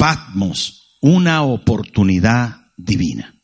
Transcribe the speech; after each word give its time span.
Patmos, 0.00 0.96
una 1.02 1.42
oportunidad 1.42 2.72
divina. 2.74 3.34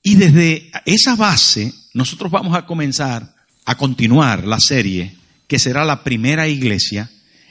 Y 0.00 0.14
desde 0.14 0.70
esa 0.86 1.16
base, 1.16 1.74
nosotros 1.92 2.30
vamos 2.30 2.56
a 2.56 2.66
comenzar 2.66 3.34
a 3.64 3.76
continuar 3.76 4.46
la 4.46 4.60
serie 4.60 5.16
que 5.48 5.58
será 5.58 5.84
la 5.84 6.04
primera 6.04 6.46
iglesia 6.46 7.10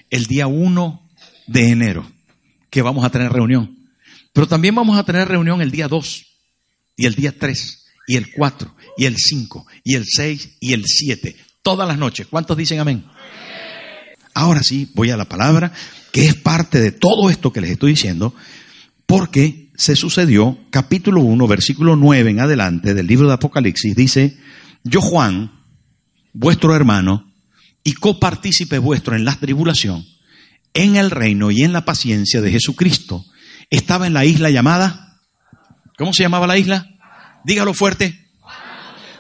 el 0.10 0.28
día 0.28 0.48
1 0.48 1.10
de 1.48 1.72
enero, 1.72 2.10
que 2.70 2.82
vamos 2.82 3.04
a 3.04 3.10
tener 3.10 3.34
reunión. 3.34 3.78
Pero 4.32 4.48
también 4.48 4.76
vamos 4.76 4.98
a 4.98 5.04
tener 5.04 5.28
reunión 5.28 5.62
el 5.62 5.70
día 5.70 5.90
2 5.90 6.26
y 6.96 7.08
el 7.08 7.16
día 7.16 7.38
3 7.38 7.86
y 8.08 8.16
el 8.16 8.32
4 8.32 8.76
y 8.96 9.06
el 9.08 9.18
5 9.18 9.68
y 9.84 9.96
el 9.96 10.06
6 10.08 10.58
y 10.62 10.72
el 10.72 10.86
7, 10.86 11.36
todas 11.62 11.86
las 11.86 11.98
noches. 11.98 12.28
¿Cuántos 12.28 12.56
dicen 12.56 12.80
amén? 12.80 13.04
Ahora 14.34 14.64
sí, 14.64 14.90
voy 14.94 15.10
a 15.12 15.18
la 15.18 15.26
palabra, 15.26 15.72
que 16.12 16.28
es 16.28 16.36
parte 16.36 16.80
de 16.80 16.92
todo 16.92 17.30
esto 17.30 17.52
que 17.52 17.62
les 17.62 17.72
estoy 17.72 17.92
diciendo, 17.92 18.34
porque 19.06 19.72
se 19.76 19.96
sucedió, 19.96 20.58
capítulo 20.70 21.22
1, 21.22 21.48
versículo 21.48 21.96
9 21.96 22.32
en 22.32 22.40
adelante 22.40 22.94
del 22.94 23.08
libro 23.08 23.28
de 23.28 23.34
Apocalipsis, 23.34 23.96
dice, 23.96 24.38
yo 24.84 25.02
Juan, 25.02 25.52
vuestro 26.34 26.76
hermano, 26.76 27.32
y 27.84 27.94
copartícipe 27.94 28.78
vuestro 28.78 29.16
en 29.16 29.26
la 29.26 29.36
tribulación, 29.36 30.06
en 30.74 30.96
el 30.96 31.12
reino 31.12 31.52
y 31.52 31.64
en 31.64 31.74
la 31.74 31.84
paciencia 31.84 32.42
de 32.42 32.52
Jesucristo, 32.52 33.26
estaba 33.70 34.08
en 34.08 34.14
la 34.14 34.26
isla 34.26 34.50
llamada, 34.50 35.20
¿cómo 35.98 36.14
se 36.14 36.24
llamaba 36.24 36.48
la 36.48 36.58
isla? 36.58 36.88
Dígalo 37.44 37.74
fuerte. 37.74 38.30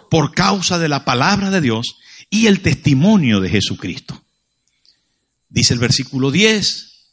Por 0.09 0.34
causa 0.34 0.77
de 0.77 0.89
la 0.89 1.05
palabra 1.05 1.49
de 1.49 1.62
Dios 1.62 1.95
y 2.29 2.48
el 2.48 2.62
testimonio 2.62 3.39
de 3.39 3.49
Jesucristo. 3.49 4.20
Dice 5.51 5.73
el 5.73 5.79
versículo 5.79 6.31
10, 6.31 7.09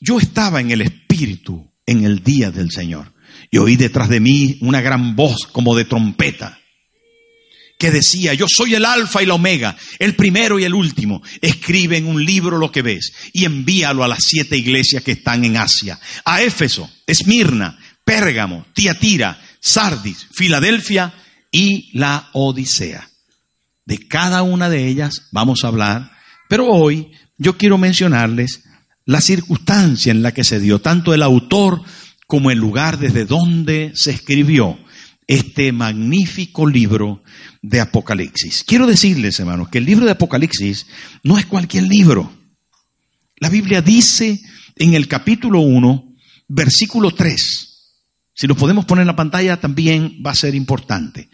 yo 0.00 0.18
estaba 0.18 0.60
en 0.60 0.70
el 0.70 0.82
Espíritu 0.82 1.72
en 1.84 2.04
el 2.04 2.22
día 2.22 2.52
del 2.52 2.70
Señor 2.70 3.12
y 3.50 3.58
oí 3.58 3.74
detrás 3.74 4.08
de 4.08 4.20
mí 4.20 4.56
una 4.60 4.80
gran 4.80 5.16
voz 5.16 5.48
como 5.50 5.74
de 5.74 5.84
trompeta 5.84 6.60
que 7.76 7.90
decía, 7.90 8.34
yo 8.34 8.46
soy 8.48 8.74
el 8.76 8.84
alfa 8.84 9.22
y 9.22 9.26
la 9.26 9.34
omega, 9.34 9.76
el 9.98 10.14
primero 10.14 10.58
y 10.58 10.64
el 10.64 10.74
último. 10.74 11.22
Escribe 11.42 11.98
en 11.98 12.06
un 12.06 12.24
libro 12.24 12.56
lo 12.56 12.70
que 12.72 12.82
ves 12.82 13.12
y 13.32 13.44
envíalo 13.44 14.02
a 14.04 14.08
las 14.08 14.20
siete 14.22 14.56
iglesias 14.56 15.02
que 15.02 15.12
están 15.12 15.44
en 15.44 15.56
Asia, 15.56 15.98
a 16.24 16.40
Éfeso, 16.40 16.88
Esmirna, 17.06 17.78
Pérgamo, 18.04 18.64
Tiatira, 18.72 19.38
Sardis, 19.60 20.28
Filadelfia 20.32 21.12
y 21.50 21.90
la 21.98 22.30
Odisea. 22.32 23.10
De 23.84 23.98
cada 24.08 24.42
una 24.42 24.70
de 24.70 24.86
ellas 24.86 25.28
vamos 25.32 25.62
a 25.62 25.68
hablar, 25.68 26.12
pero 26.48 26.66
hoy 26.68 27.10
yo 27.38 27.56
quiero 27.56 27.78
mencionarles 27.78 28.64
la 29.04 29.20
circunstancia 29.20 30.10
en 30.10 30.22
la 30.22 30.32
que 30.32 30.44
se 30.44 30.58
dio 30.58 30.80
tanto 30.80 31.14
el 31.14 31.22
autor 31.22 31.82
como 32.26 32.50
el 32.50 32.58
lugar 32.58 32.98
desde 32.98 33.24
donde 33.24 33.92
se 33.94 34.10
escribió 34.10 34.78
este 35.28 35.72
magnífico 35.72 36.66
libro 36.66 37.22
de 37.62 37.80
Apocalipsis. 37.80 38.64
Quiero 38.64 38.86
decirles, 38.86 39.38
hermanos, 39.40 39.68
que 39.68 39.78
el 39.78 39.84
libro 39.84 40.04
de 40.04 40.12
Apocalipsis 40.12 40.86
no 41.22 41.38
es 41.38 41.46
cualquier 41.46 41.84
libro. 41.84 42.32
La 43.38 43.48
Biblia 43.48 43.82
dice 43.82 44.40
en 44.76 44.94
el 44.94 45.08
capítulo 45.08 45.60
1, 45.60 46.14
versículo 46.48 47.12
3, 47.12 47.76
si 48.34 48.46
lo 48.46 48.54
podemos 48.54 48.84
poner 48.84 49.02
en 49.02 49.08
la 49.08 49.16
pantalla 49.16 49.58
también 49.58 50.20
va 50.24 50.32
a 50.32 50.36
ser 50.36 50.54
importante. 50.54 51.28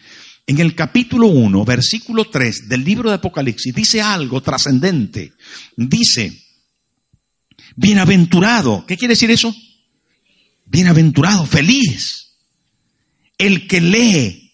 En 0.47 0.59
el 0.59 0.75
capítulo 0.75 1.29
1, 1.29 1.65
versículo 1.65 2.25
3 2.25 2.69
del 2.69 2.85
libro 2.85 3.09
de 3.09 3.17
Apocalipsis 3.17 3.75
dice 3.75 4.03
algo 4.03 4.41
trascendente. 4.41 5.35
Dice, 5.77 6.43
bienaventurado, 7.77 8.85
¿qué 8.87 8.97
quiere 8.97 9.13
decir 9.13 9.31
eso? 9.31 9.55
Bienaventurado, 10.65 11.47
feliz 11.47 12.23
el 13.43 13.67
que 13.67 13.81
lee 13.81 14.53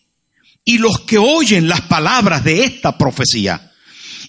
y 0.65 0.79
los 0.79 1.01
que 1.01 1.19
oyen 1.19 1.69
las 1.69 1.83
palabras 1.83 2.43
de 2.43 2.65
esta 2.65 2.97
profecía 2.97 3.73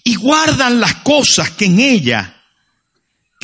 y 0.04 0.14
guardan 0.16 0.80
las 0.80 0.96
cosas 0.96 1.50
que 1.50 1.66
en 1.66 1.80
ella, 1.80 2.44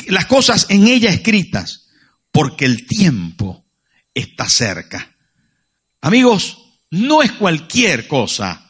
las 0.07 0.25
cosas 0.25 0.67
en 0.69 0.87
ella 0.87 1.09
escritas, 1.09 1.87
porque 2.31 2.65
el 2.65 2.85
tiempo 2.85 3.65
está 4.13 4.47
cerca. 4.47 5.15
Amigos, 6.01 6.57
no 6.91 7.21
es 7.21 7.31
cualquier 7.33 8.07
cosa 8.07 8.69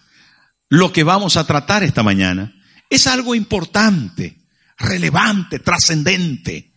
lo 0.69 0.91
que 0.91 1.03
vamos 1.03 1.37
a 1.37 1.45
tratar 1.45 1.83
esta 1.83 2.03
mañana. 2.03 2.53
Es 2.89 3.07
algo 3.07 3.35
importante, 3.35 4.37
relevante, 4.77 5.59
trascendente. 5.59 6.73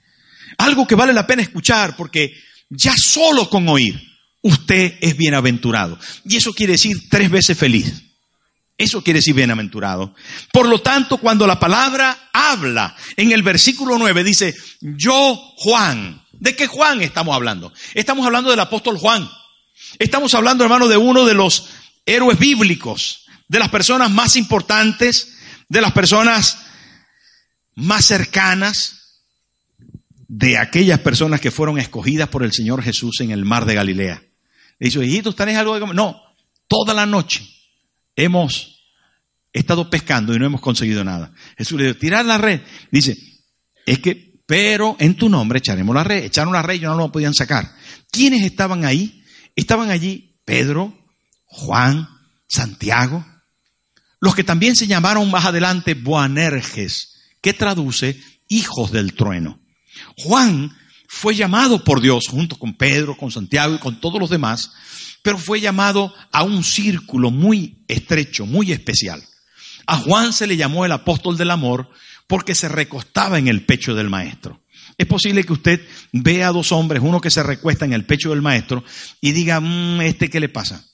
Algo 0.58 0.86
que 0.86 0.94
vale 0.94 1.12
la 1.12 1.26
pena 1.26 1.42
escuchar 1.42 1.96
porque 1.96 2.34
ya 2.68 2.94
solo 2.96 3.48
con 3.48 3.68
oír 3.68 4.00
usted 4.42 4.94
es 5.00 5.16
bienaventurado. 5.16 5.98
Y 6.24 6.36
eso 6.36 6.52
quiere 6.52 6.74
decir 6.74 7.08
tres 7.08 7.30
veces 7.30 7.56
feliz. 7.56 8.10
Eso 8.76 9.04
quiere 9.04 9.18
decir 9.18 9.34
bienaventurado. 9.34 10.14
Por 10.52 10.66
lo 10.66 10.80
tanto, 10.80 11.18
cuando 11.18 11.46
la 11.46 11.60
palabra 11.60 12.30
habla 12.32 12.96
en 13.16 13.30
el 13.32 13.42
versículo 13.42 13.98
9, 13.98 14.24
dice, 14.24 14.54
yo 14.80 15.36
Juan. 15.56 16.22
¿De 16.32 16.56
qué 16.56 16.66
Juan 16.66 17.02
estamos 17.02 17.34
hablando? 17.34 17.72
Estamos 17.92 18.24
hablando 18.24 18.50
del 18.50 18.60
apóstol 18.60 18.96
Juan. 18.96 19.28
Estamos 19.98 20.34
hablando, 20.34 20.64
hermano, 20.64 20.88
de 20.88 20.96
uno 20.96 21.24
de 21.24 21.34
los 21.34 21.68
héroes 22.06 22.38
bíblicos, 22.38 23.26
de 23.48 23.58
las 23.58 23.68
personas 23.68 24.10
más 24.10 24.36
importantes, 24.36 25.36
de 25.68 25.80
las 25.80 25.92
personas 25.92 26.58
más 27.74 28.04
cercanas, 28.04 29.22
de 30.28 30.58
aquellas 30.58 31.00
personas 31.00 31.40
que 31.40 31.50
fueron 31.50 31.78
escogidas 31.78 32.28
por 32.28 32.44
el 32.44 32.52
Señor 32.52 32.82
Jesús 32.82 33.20
en 33.20 33.30
el 33.32 33.44
mar 33.44 33.64
de 33.64 33.74
Galilea. 33.74 34.22
Le 34.78 34.86
dice, 34.86 35.04
hijitos, 35.04 35.34
¿tenés 35.36 35.56
algo 35.56 35.74
de 35.74 35.80
comer? 35.80 35.96
No, 35.96 36.20
toda 36.68 36.94
la 36.94 37.04
noche 37.04 37.46
hemos 38.16 38.80
estado 39.52 39.90
pescando 39.90 40.34
y 40.34 40.38
no 40.38 40.46
hemos 40.46 40.60
conseguido 40.60 41.04
nada. 41.04 41.32
Jesús 41.58 41.78
le 41.78 41.86
dijo, 41.86 41.98
tirar 41.98 42.24
la 42.24 42.38
red. 42.38 42.60
Dice, 42.90 43.16
es 43.86 43.98
que, 43.98 44.40
pero 44.46 44.96
en 44.98 45.16
tu 45.16 45.28
nombre 45.28 45.58
echaremos 45.58 45.94
la 45.94 46.04
red. 46.04 46.24
Echaron 46.24 46.52
la 46.52 46.62
red 46.62 46.76
y 46.76 46.80
no 46.80 46.96
lo 46.96 47.12
podían 47.12 47.34
sacar. 47.34 47.74
¿Quiénes 48.10 48.42
estaban 48.42 48.84
ahí? 48.84 49.19
Estaban 49.56 49.90
allí 49.90 50.36
Pedro, 50.44 50.96
Juan, 51.44 52.08
Santiago, 52.48 53.24
los 54.20 54.34
que 54.34 54.44
también 54.44 54.76
se 54.76 54.86
llamaron 54.86 55.30
más 55.30 55.46
adelante 55.46 55.94
Boanerges, 55.94 57.16
que 57.40 57.54
traduce 57.54 58.20
hijos 58.48 58.92
del 58.92 59.14
trueno. 59.14 59.60
Juan 60.16 60.76
fue 61.08 61.34
llamado 61.34 61.82
por 61.82 62.00
Dios 62.00 62.28
junto 62.28 62.56
con 62.56 62.74
Pedro, 62.74 63.16
con 63.16 63.30
Santiago 63.30 63.74
y 63.74 63.78
con 63.78 64.00
todos 64.00 64.20
los 64.20 64.30
demás, 64.30 64.70
pero 65.22 65.38
fue 65.38 65.60
llamado 65.60 66.14
a 66.32 66.42
un 66.42 66.62
círculo 66.62 67.30
muy 67.30 67.84
estrecho, 67.88 68.46
muy 68.46 68.72
especial. 68.72 69.22
A 69.86 69.96
Juan 69.96 70.32
se 70.32 70.46
le 70.46 70.56
llamó 70.56 70.84
el 70.84 70.92
apóstol 70.92 71.36
del 71.36 71.50
amor 71.50 71.90
porque 72.26 72.54
se 72.54 72.68
recostaba 72.68 73.38
en 73.38 73.48
el 73.48 73.66
pecho 73.66 73.94
del 73.94 74.08
maestro. 74.08 74.62
Es 74.98 75.06
posible 75.06 75.44
que 75.44 75.52
usted 75.52 75.80
vea 76.12 76.48
a 76.48 76.52
dos 76.52 76.72
hombres, 76.72 77.02
uno 77.02 77.20
que 77.20 77.30
se 77.30 77.42
recuesta 77.42 77.84
en 77.84 77.92
el 77.92 78.04
pecho 78.04 78.30
del 78.30 78.42
maestro 78.42 78.84
y 79.20 79.32
diga, 79.32 79.60
mmm, 79.60 80.00
¿este 80.00 80.28
qué 80.30 80.40
le 80.40 80.48
pasa? 80.48 80.84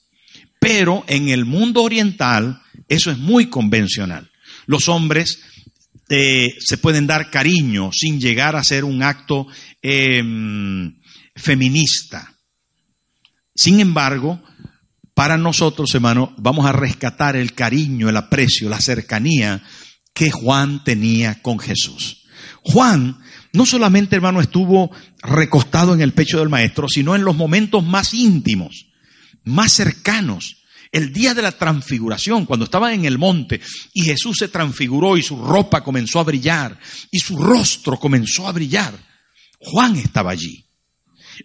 Pero 0.59 1.03
en 1.07 1.29
el 1.29 1.45
mundo 1.45 1.83
oriental 1.83 2.61
eso 2.87 3.11
es 3.11 3.17
muy 3.17 3.47
convencional. 3.47 4.29
Los 4.65 4.89
hombres 4.89 5.39
eh, 6.09 6.55
se 6.59 6.77
pueden 6.77 7.07
dar 7.07 7.29
cariño 7.29 7.91
sin 7.91 8.19
llegar 8.19 8.55
a 8.55 8.63
ser 8.63 8.83
un 8.83 9.03
acto 9.03 9.47
em, 9.81 10.99
feminista. 11.35 12.33
Sin 13.53 13.79
embargo, 13.79 14.41
para 15.13 15.37
nosotros, 15.37 15.93
hermano, 15.95 16.33
vamos 16.37 16.65
a 16.65 16.71
rescatar 16.71 17.35
el 17.35 17.53
cariño, 17.53 18.07
el 18.07 18.17
aprecio, 18.17 18.69
la 18.69 18.79
cercanía 18.79 19.63
que 20.13 20.31
Juan 20.31 20.83
tenía 20.83 21.41
con 21.41 21.59
Jesús. 21.59 22.26
Juan 22.61 23.17
no 23.53 23.65
solamente, 23.65 24.15
hermano, 24.15 24.41
estuvo 24.41 24.91
recostado 25.21 25.93
en 25.93 26.01
el 26.01 26.13
pecho 26.13 26.39
del 26.39 26.49
maestro, 26.49 26.87
sino 26.87 27.15
en 27.15 27.23
los 27.23 27.35
momentos 27.35 27.83
más 27.83 28.13
íntimos, 28.13 28.87
más 29.43 29.73
cercanos 29.73 30.57
el 30.91 31.11
día 31.11 31.33
de 31.33 31.41
la 31.41 31.51
transfiguración, 31.51 32.45
cuando 32.45 32.65
estaban 32.65 32.93
en 32.93 33.05
el 33.05 33.17
monte 33.17 33.59
y 33.93 34.03
Jesús 34.03 34.37
se 34.39 34.47
transfiguró 34.47 35.17
y 35.17 35.23
su 35.23 35.37
ropa 35.37 35.83
comenzó 35.83 36.19
a 36.19 36.23
brillar 36.23 36.79
y 37.11 37.19
su 37.19 37.37
rostro 37.37 37.99
comenzó 37.99 38.47
a 38.47 38.51
brillar, 38.51 38.93
Juan 39.59 39.97
estaba 39.97 40.31
allí. 40.31 40.65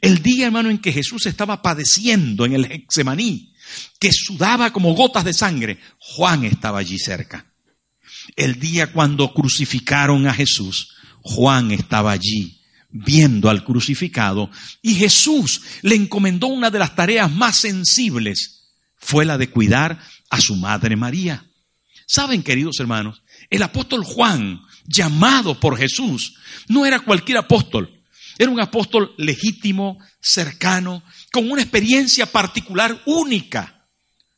El 0.00 0.22
día, 0.22 0.46
hermano, 0.46 0.70
en 0.70 0.78
que 0.78 0.93
Jesús 0.93 1.26
estaba 1.26 1.60
padeciendo 1.60 2.46
en 2.46 2.55
el 2.55 2.64
Hexemaní, 2.64 3.52
que 3.98 4.10
sudaba 4.12 4.72
como 4.72 4.94
gotas 4.94 5.25
de 5.25 5.34
sangre, 5.34 5.78
Juan 5.98 6.44
estaba 6.44 6.78
allí 6.78 6.98
cerca. 6.98 7.51
El 8.36 8.58
día 8.58 8.92
cuando 8.92 9.32
crucificaron 9.32 10.26
a 10.26 10.34
Jesús, 10.34 10.94
Juan 11.22 11.70
estaba 11.70 12.12
allí 12.12 12.60
viendo 12.90 13.48
al 13.48 13.64
crucificado 13.64 14.50
y 14.82 14.94
Jesús 14.94 15.62
le 15.82 15.94
encomendó 15.94 16.48
una 16.48 16.70
de 16.70 16.78
las 16.78 16.94
tareas 16.94 17.30
más 17.30 17.56
sensibles 17.56 18.62
fue 19.02 19.24
la 19.24 19.36
de 19.36 19.50
cuidar 19.50 20.00
a 20.30 20.40
su 20.40 20.54
madre 20.56 20.96
María. 20.96 21.44
Saben, 22.06 22.42
queridos 22.42 22.78
hermanos, 22.78 23.22
el 23.50 23.62
apóstol 23.62 24.04
Juan, 24.04 24.62
llamado 24.86 25.58
por 25.58 25.76
Jesús, 25.76 26.36
no 26.69 26.86
era 26.86 27.00
cualquier 27.00 27.38
apóstol. 27.38 28.02
Era 28.38 28.50
un 28.50 28.60
apóstol 28.60 29.12
legítimo, 29.19 29.98
cercano, 30.20 31.02
con 31.32 31.50
una 31.50 31.62
experiencia 31.62 32.26
particular 32.26 33.02
única, 33.04 33.86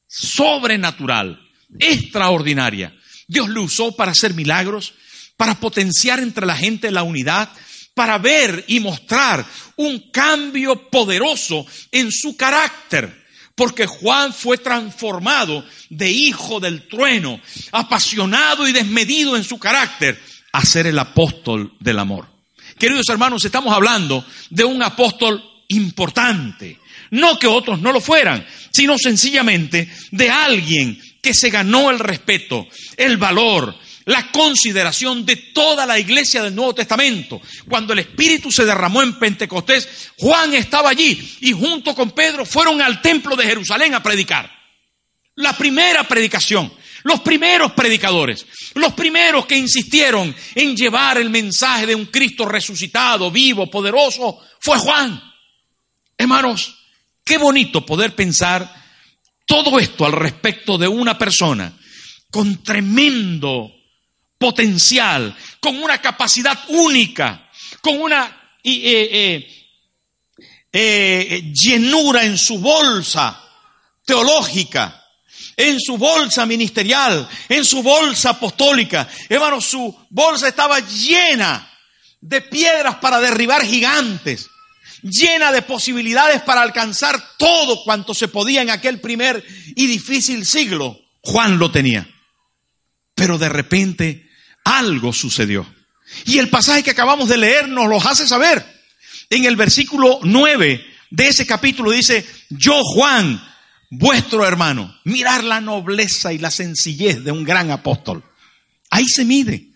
sobrenatural, 0.09 1.41
extraordinaria. 1.79 2.95
Dios 3.27 3.49
lo 3.49 3.63
usó 3.63 3.95
para 3.97 4.13
hacer 4.13 4.35
milagros, 4.35 4.95
para 5.37 5.59
potenciar 5.59 6.21
entre 6.21 6.47
la 6.47 6.57
gente 6.57 6.91
la 6.91 7.03
unidad, 7.03 7.51
para 7.95 8.19
ver 8.19 8.65
y 8.67 8.81
mostrar 8.81 9.47
un 9.77 10.11
cambio 10.11 10.91
poderoso 10.91 11.67
en 11.93 12.11
su 12.11 12.37
carácter. 12.37 13.25
Porque 13.55 13.87
Juan 13.87 14.33
fue 14.33 14.59
transformado 14.59 15.65
de 15.89 16.11
hijo 16.11 16.59
del 16.59 16.89
trueno, 16.89 17.41
apasionado 17.71 18.67
y 18.67 18.73
desmedido 18.73 19.37
en 19.37 19.45
su 19.45 19.59
carácter, 19.59 20.21
a 20.53 20.65
ser 20.65 20.89
el 20.89 20.99
apóstol 20.99 21.73
del 21.79 22.01
amor. 22.01 22.29
Queridos 22.79 23.09
hermanos, 23.09 23.45
estamos 23.45 23.73
hablando 23.73 24.27
de 24.51 24.65
un 24.65 24.83
apóstol 24.83 25.43
importante. 25.69 26.81
No 27.11 27.39
que 27.39 27.47
otros 27.47 27.81
no 27.81 27.93
lo 27.93 28.01
fueran, 28.01 28.45
sino 28.73 28.99
sencillamente 28.99 29.89
de 30.11 30.31
alguien 30.31 31.01
que 31.25 31.33
se 31.35 31.49
ganó 31.49 31.91
el 31.91 31.99
respeto, 31.99 32.69
el 32.99 33.17
valor, 33.17 33.75
la 34.05 34.31
consideración 34.31 35.25
de 35.25 35.37
toda 35.37 35.87
la 35.87 35.99
iglesia 35.99 36.43
del 36.43 36.55
Nuevo 36.55 36.75
Testamento. 36.75 37.41
Cuando 37.67 37.95
el 37.95 38.01
Espíritu 38.01 38.53
se 38.53 38.67
derramó 38.67 39.03
en 39.03 39.19
Pentecostés, 39.19 40.13
Juan 40.19 40.53
estaba 40.53 40.91
allí 40.91 41.39
y 41.41 41.53
junto 41.53 41.95
con 41.95 42.11
Pedro 42.11 42.45
fueron 42.45 42.83
al 42.83 43.01
templo 43.01 43.37
de 43.37 43.47
Jerusalén 43.47 43.95
a 43.95 44.03
predicar. 44.03 44.53
La 45.37 45.57
primera 45.57 46.05
predicación, 46.05 46.71
los 47.05 47.23
primeros 47.23 47.73
predicadores, 47.73 48.45
los 48.75 48.93
primeros 48.93 49.47
que 49.47 49.57
insistieron 49.57 50.37
en 50.55 50.77
llevar 50.77 51.17
el 51.17 51.31
mensaje 51.31 51.87
de 51.87 51.95
un 51.95 52.05
Cristo 52.07 52.45
resucitado, 52.45 53.31
vivo, 53.31 53.71
poderoso, 53.71 54.41
fue 54.61 54.79
Juan. 54.79 55.21
Hermanos, 56.19 56.77
qué 57.25 57.39
bonito 57.39 57.85
poder 57.87 58.15
pensar 58.15 58.84
todo 59.45 59.79
esto 59.79 60.05
al 60.05 60.13
respecto 60.13 60.79
de 60.79 60.89
una 60.89 61.19
persona 61.19 61.73
con 62.31 62.63
tremendo 62.63 63.71
potencial, 64.39 65.35
con 65.61 65.83
una 65.83 66.01
capacidad 66.01 66.59
única, 66.69 67.51
con 67.81 68.01
una 68.01 68.59
eh, 68.63 69.09
eh, 69.13 69.65
eh, 70.73 71.53
llenura 71.53 72.25
en 72.25 72.37
su 72.37 72.59
bolsa 72.59 73.41
teológica, 74.05 75.05
en 75.57 75.79
su 75.81 75.97
bolsa 75.97 76.47
ministerial, 76.47 77.29
en 77.49 77.65
su 77.65 77.83
bolsa 77.83 78.31
apostólica. 78.31 79.09
Hermano, 79.29 79.61
su 79.61 79.97
bolsa 80.11 80.49
estaba 80.49 80.81
llena 80.81 81.71
de 82.21 82.41
piedras 82.41 82.97
para 82.97 83.21
derribar 83.21 83.65
gigantes, 83.65 84.49
llena 85.05 85.53
de 85.53 85.63
posibilidades 85.63 86.43
para 86.43 86.63
alcanzar 86.63 87.23
todo 87.39 87.85
cuanto 87.85 88.15
se 88.15 88.29
podía 88.29 88.63
en 88.63 88.71
aquel 88.71 89.01
primer 89.01 89.45
y 89.77 89.87
difícil 89.87 90.47
siglo. 90.47 90.99
Juan 91.21 91.59
lo 91.59 91.71
tenía. 91.71 92.09
Pero 93.15 93.39
de 93.39 93.49
repente 93.49 94.29
algo 94.65 95.13
sucedió. 95.13 95.67
Y 96.25 96.39
el 96.39 96.49
pasaje 96.49 96.83
que 96.83 96.91
acabamos 96.91 97.29
de 97.29 97.37
leer 97.37 97.69
nos 97.69 97.89
lo 97.89 98.01
hace 98.01 98.27
saber. 98.27 98.65
En 99.31 99.45
el 99.45 99.57
versículo 99.57 100.21
9 100.23 100.85
de 101.11 101.29
ese 101.29 101.47
capítulo 101.47 101.91
dice, 101.91 102.27
yo 102.51 102.83
Juan, 102.83 103.43
vuestro 103.91 104.45
hermano, 104.47 104.99
mirar 105.05 105.45
la 105.45 105.61
nobleza 105.61 106.33
y 106.33 106.39
la 106.39 106.51
sencillez 106.51 107.23
de 107.23 107.31
un 107.31 107.45
gran 107.45 107.71
apóstol. 107.71 108.25
Ahí 108.91 109.07
se 109.07 109.25
mide. 109.25 109.69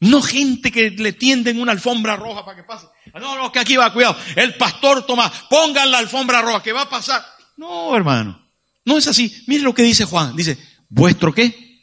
No 0.00 0.22
gente 0.22 0.70
que 0.70 0.90
le 0.90 1.12
tienden 1.12 1.60
una 1.60 1.72
alfombra 1.72 2.16
roja 2.16 2.44
para 2.44 2.56
que 2.56 2.62
pase. 2.62 2.86
No, 3.14 3.36
no, 3.36 3.52
que 3.52 3.58
aquí 3.58 3.76
va, 3.76 3.92
cuidado. 3.92 4.16
El 4.36 4.54
pastor 4.54 5.06
Tomás, 5.06 5.32
pongan 5.48 5.90
la 5.90 5.98
alfombra 5.98 6.42
roja, 6.42 6.62
que 6.62 6.72
va 6.72 6.82
a 6.82 6.90
pasar. 6.90 7.24
No, 7.56 7.94
hermano. 7.96 8.48
No 8.84 8.96
es 8.96 9.06
así. 9.06 9.44
Mire 9.46 9.62
lo 9.62 9.74
que 9.74 9.82
dice 9.82 10.04
Juan. 10.04 10.34
Dice, 10.34 10.58
¿vuestro 10.88 11.34
qué? 11.34 11.82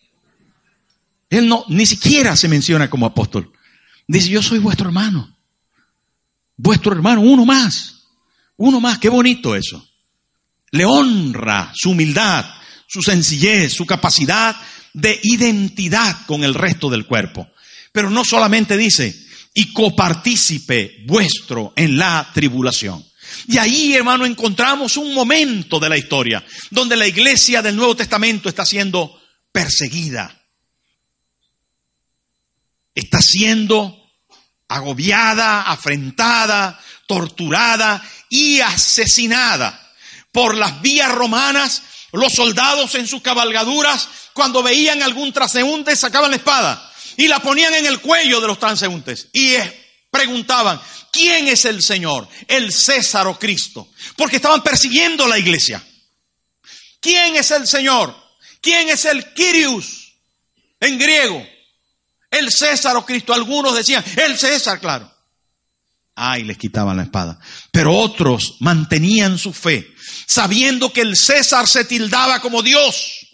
Él 1.30 1.48
no, 1.48 1.66
ni 1.68 1.86
siquiera 1.86 2.36
se 2.36 2.48
menciona 2.48 2.89
como 2.89 3.06
apóstol. 3.06 3.51
Dice, 4.07 4.30
yo 4.30 4.42
soy 4.42 4.60
vuestro 4.60 4.88
hermano. 4.88 5.36
Vuestro 6.57 6.94
hermano, 6.94 7.22
uno 7.22 7.45
más. 7.45 8.07
Uno 8.57 8.80
más, 8.80 9.00
qué 9.00 9.10
bonito 9.10 9.56
eso. 9.56 9.86
Le 10.72 10.86
honra 10.86 11.72
su 11.75 11.92
humildad, 11.92 12.45
su 12.88 13.01
sencillez, 13.01 13.74
su 13.74 13.86
capacidad 13.86 14.56
de 14.94 15.19
identidad 15.24 16.25
con 16.25 16.44
el 16.44 16.54
resto 16.54 16.89
del 16.89 17.06
cuerpo. 17.06 17.50
Pero 17.92 18.10
no 18.10 18.24
solamente 18.24 18.77
dice, 18.77 19.25
y 19.57 19.72
copartícipe 19.72 21.06
vuestro 21.07 21.72
en 21.78 21.98
la 21.98 22.30
tribulación. 22.34 23.04
Y 23.48 23.57
ahí, 23.57 23.96
hermano, 23.96 24.25
encontramos 24.25 24.98
un 24.98 25.13
momento 25.13 25.80
de 25.80 25.90
la 25.90 25.98
historia 25.98 26.46
donde 26.69 26.98
la 26.98 27.07
iglesia 27.07 27.62
del 27.62 27.78
Nuevo 27.78 27.96
Testamento 27.96 28.50
está 28.50 28.66
siendo 28.66 29.18
perseguida, 29.54 30.44
está 32.94 33.22
siendo 33.22 33.98
agobiada, 34.68 35.62
afrentada, 35.62 36.78
torturada 37.08 38.04
y 38.30 38.60
asesinada 38.60 39.94
por 40.34 40.58
las 40.58 40.81
vías 40.81 41.12
romanas. 41.13 41.81
Los 42.12 42.34
soldados 42.34 42.96
en 42.96 43.08
sus 43.08 43.22
cabalgaduras, 43.22 44.10
cuando 44.34 44.62
veían 44.62 45.01
algún 45.01 45.31
transeúnte, 45.31 45.96
sacaban 45.96 46.31
la 46.31 46.38
espada 46.38 46.92
y 47.18 47.28
la 47.28 47.40
ponían 47.40 47.74
en 47.74 47.86
el 47.86 48.00
cuello 48.00 48.42
de 48.42 48.48
los 48.48 48.60
transeúntes 48.60 49.30
y 49.34 49.56
preguntaban, 50.10 50.80
¿quién 51.12 51.48
es 51.48 51.66
el 51.66 51.82
Señor? 51.82 52.28
El 52.48 52.72
César 52.72 53.28
o 53.28 53.38
Cristo. 53.38 53.90
Porque 54.16 54.38
estaban 54.38 54.64
persiguiendo 54.64 55.28
la 55.28 55.38
iglesia. 55.38 55.84
¿Quién 57.00 57.36
es 57.36 57.52
el 57.52 57.68
Señor? 57.68 58.16
¿Quién 58.62 58.90
es 58.90 59.06
el 59.06 59.34
Kyrios 59.34 60.14
en 60.80 60.98
griego? 60.98 61.46
El 62.32 62.52
César 62.52 62.96
o 62.98 63.06
Cristo. 63.06 63.34
Algunos 63.34 63.76
decían, 63.76 64.04
el 64.18 64.38
César, 64.38 64.80
claro. 64.80 65.12
Ay, 66.16 66.44
les 66.44 66.58
quitaban 66.58 66.98
la 66.98 67.04
espada. 67.04 67.38
Pero 67.72 67.94
otros 67.94 68.56
mantenían 68.62 69.38
su 69.38 69.52
fe, 69.54 69.94
sabiendo 70.26 70.94
que 70.94 71.02
el 71.02 71.18
César 71.18 71.68
se 71.68 71.84
tildaba 71.84 72.40
como 72.40 72.64
Dios. 72.64 73.25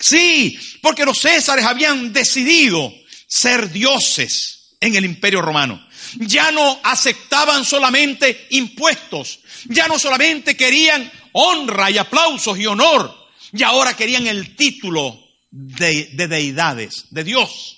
Sí, 0.00 0.58
porque 0.80 1.04
los 1.04 1.18
Césares 1.18 1.64
habían 1.64 2.12
decidido 2.12 2.92
ser 3.26 3.70
dioses 3.70 4.76
en 4.80 4.96
el 4.96 5.04
imperio 5.04 5.42
romano. 5.42 5.86
Ya 6.16 6.50
no 6.50 6.80
aceptaban 6.82 7.64
solamente 7.64 8.46
impuestos, 8.50 9.40
ya 9.66 9.86
no 9.86 9.98
solamente 9.98 10.56
querían 10.56 11.08
honra 11.32 11.90
y 11.90 11.98
aplausos 11.98 12.58
y 12.58 12.66
honor, 12.66 13.14
y 13.52 13.62
ahora 13.62 13.94
querían 13.94 14.26
el 14.26 14.56
título 14.56 15.20
de, 15.50 16.10
deidades, 16.14 17.06
de 17.10 17.22
Dios. 17.22 17.76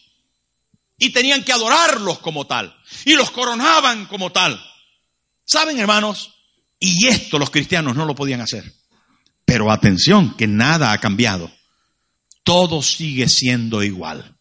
Y 0.99 1.11
tenían 1.11 1.43
que 1.43 1.53
adorarlos 1.53 2.21
como 2.21 2.47
tal. 2.47 2.77
Y 3.05 3.15
los 3.15 3.33
coronaban 3.33 4.07
como 4.07 4.31
tal. 4.31 4.63
¿Saben, 5.45 5.79
hermanos? 5.81 6.33
Y 6.79 7.09
esto 7.09 7.39
los 7.39 7.51
cristianos 7.51 7.97
no 7.97 8.05
lo 8.07 8.15
podían 8.15 8.41
hacer. 8.41 8.73
Pero 9.45 9.73
atención, 9.73 10.37
que 10.37 10.47
nada 10.47 10.93
ha 10.93 10.99
cambiado. 10.99 11.51
Todo 12.43 12.83
sigue 12.83 13.29
siendo 13.29 13.83
igual. 13.83 14.37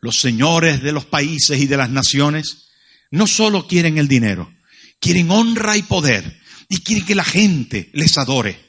Los 0.00 0.20
señores 0.20 0.82
de 0.82 0.92
los 0.92 1.06
países 1.06 1.60
y 1.60 1.66
de 1.66 1.76
las 1.76 1.90
naciones 1.90 2.68
no 3.10 3.26
solo 3.26 3.66
quieren 3.66 3.98
el 3.98 4.08
dinero, 4.08 4.52
quieren 5.00 5.30
honra 5.30 5.76
y 5.76 5.82
poder 5.82 6.40
y 6.68 6.80
quieren 6.80 7.06
que 7.06 7.14
la 7.14 7.24
gente 7.24 7.90
les 7.92 8.18
adore. 8.18 8.60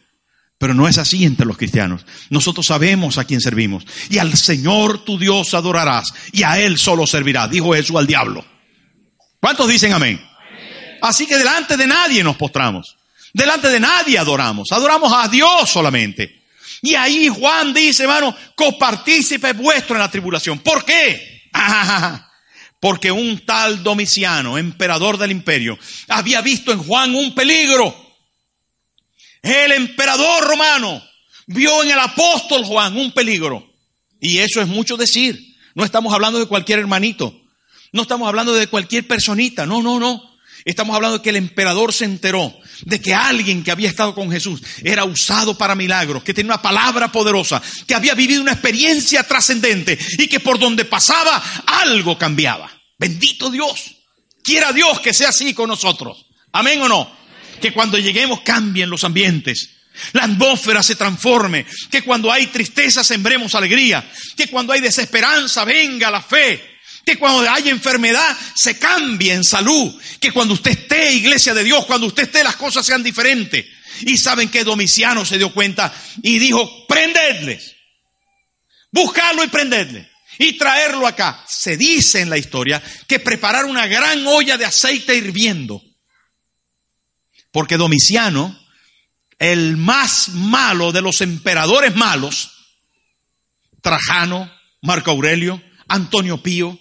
Pero 0.58 0.74
no 0.74 0.88
es 0.88 0.98
así 0.98 1.26
entre 1.26 1.46
los 1.46 1.58
cristianos. 1.58 2.06
Nosotros 2.30 2.68
sabemos 2.68 3.18
a 3.18 3.26
quién 3.26 3.42
servimos. 3.42 3.86
Y 4.10 4.20
al 4.20 4.36
Señor 4.38 5.04
tu 5.04 5.20
Dios 5.20 5.54
adorarás 5.54 6.14
y 6.32 6.44
a 6.44 6.60
Él 6.60 6.78
solo 6.78 7.06
servirá, 7.06 7.48
dijo 7.48 7.74
Jesús 7.74 7.98
al 7.98 8.08
diablo. 8.08 8.46
¿Cuántos 9.42 9.68
dicen 9.68 9.92
amén? 9.92 10.24
Así 11.02 11.28
que 11.28 11.38
delante 11.38 11.76
de 11.76 11.86
nadie 11.86 12.24
nos 12.24 12.38
postramos. 12.38 12.98
Delante 13.34 13.70
de 13.70 13.80
nadie 13.80 14.18
adoramos. 14.18 14.72
Adoramos 14.72 15.12
a 15.14 15.28
Dios 15.28 15.70
solamente. 15.70 16.45
Y 16.86 16.96
ahí 16.96 17.28
Juan 17.28 17.74
dice, 17.74 18.04
hermano, 18.04 18.36
copartícipe 18.56 19.54
vuestro 19.54 19.96
en 19.96 20.02
la 20.02 20.12
tribulación. 20.12 20.60
¿Por 20.60 20.86
qué? 20.86 21.50
porque 22.80 23.12
un 23.12 23.40
tal 23.46 23.84
Domiciano, 23.84 24.58
emperador 24.58 25.18
del 25.18 25.32
imperio, 25.32 25.78
había 26.08 26.42
visto 26.42 26.72
en 26.72 26.84
Juan 26.84 27.16
un 27.16 27.36
peligro 27.36 28.06
el 29.46 29.74
emperador 29.74 30.44
romano 30.44 31.04
vio 31.46 31.84
en 31.84 31.92
el 31.92 32.00
apóstol 32.00 32.66
Juan 32.66 32.98
un 32.98 33.12
peligro. 33.12 33.64
Y 34.20 34.40
eso 34.40 34.60
es 34.60 34.68
mucho 34.68 34.98
decir. 34.98 35.56
No 35.76 35.86
estamos 35.86 36.14
hablando 36.14 36.40
de 36.40 36.48
cualquier 36.48 36.80
hermanito. 36.80 37.40
No 37.92 38.02
estamos 38.02 38.28
hablando 38.28 38.54
de 38.56 38.66
cualquier 38.66 39.06
personita. 39.06 39.68
No, 39.68 39.84
no, 39.84 40.00
no. 40.00 40.35
Estamos 40.66 40.96
hablando 40.96 41.20
de 41.20 41.24
que 41.24 41.30
el 41.30 41.36
emperador 41.36 41.94
se 41.94 42.06
enteró 42.06 42.52
de 42.82 43.00
que 43.00 43.14
alguien 43.14 43.64
que 43.64 43.70
había 43.70 43.88
estado 43.88 44.16
con 44.16 44.32
Jesús 44.32 44.62
era 44.84 45.06
usado 45.06 45.56
para 45.56 45.76
milagros, 45.76 46.24
que 46.24 46.34
tenía 46.34 46.54
una 46.54 46.62
palabra 46.62 47.12
poderosa, 47.12 47.62
que 47.86 47.94
había 47.94 48.16
vivido 48.16 48.42
una 48.42 48.54
experiencia 48.54 49.24
trascendente 49.24 49.98
y 50.18 50.28
que 50.28 50.40
por 50.40 50.58
donde 50.58 50.86
pasaba 50.86 51.42
algo 51.68 52.18
cambiaba. 52.18 52.72
Bendito 52.98 53.52
Dios. 53.52 53.96
Quiera 54.44 54.74
Dios 54.74 55.00
que 55.02 55.14
sea 55.14 55.30
así 55.30 55.54
con 55.54 55.70
nosotros. 55.70 56.26
Amén 56.52 56.82
o 56.82 56.90
no. 56.90 57.16
Que 57.62 57.72
cuando 57.72 58.00
lleguemos 58.00 58.42
cambien 58.42 58.90
los 58.90 59.04
ambientes. 59.04 59.70
La 60.14 60.24
atmósfera 60.24 60.82
se 60.82 60.96
transforme. 60.96 61.66
Que 61.92 62.02
cuando 62.02 62.32
hay 62.32 62.48
tristeza 62.48 63.04
sembremos 63.04 63.54
alegría. 63.54 64.04
Que 64.36 64.48
cuando 64.48 64.74
hay 64.74 64.82
desesperanza 64.82 65.64
venga 65.64 66.10
la 66.10 66.22
fe. 66.22 66.75
Que 67.06 67.18
cuando 67.18 67.50
hay 67.50 67.70
enfermedad 67.70 68.36
se 68.56 68.80
cambie 68.80 69.34
en 69.34 69.44
salud. 69.44 69.94
Que 70.20 70.32
cuando 70.32 70.54
usted 70.54 70.72
esté, 70.72 71.14
iglesia 71.14 71.54
de 71.54 71.64
Dios, 71.64 71.86
cuando 71.86 72.08
usted 72.08 72.24
esté, 72.24 72.44
las 72.44 72.56
cosas 72.56 72.86
sean 72.86 73.04
diferentes. 73.04 73.66
Y 74.02 74.18
saben 74.18 74.50
que 74.50 74.64
Domiciano 74.64 75.24
se 75.24 75.38
dio 75.38 75.54
cuenta 75.54 75.94
y 76.24 76.40
dijo, 76.40 76.88
prendedles. 76.88 77.76
Buscarlo 78.92 79.44
y 79.44 79.48
prendedle 79.48 80.10
y 80.38 80.54
traerlo 80.58 81.08
acá. 81.08 81.44
Se 81.48 81.78
dice 81.78 82.22
en 82.22 82.30
la 82.30 82.38
historia 82.38 82.82
que 83.08 83.20
preparar 83.20 83.66
una 83.66 83.88
gran 83.88 84.26
olla 84.26 84.58
de 84.58 84.66
aceite 84.66 85.16
hirviendo. 85.16 85.82
Porque 87.52 87.78
Domiciano, 87.78 88.58
el 89.40 89.78
más 89.78 90.30
malo 90.30 90.92
de 90.92 91.02
los 91.02 91.22
emperadores 91.22 91.96
malos, 91.96 92.52
Trajano, 93.82 94.52
Marco 94.82 95.12
Aurelio, 95.12 95.62
Antonio 95.88 96.42
Pío, 96.42 96.80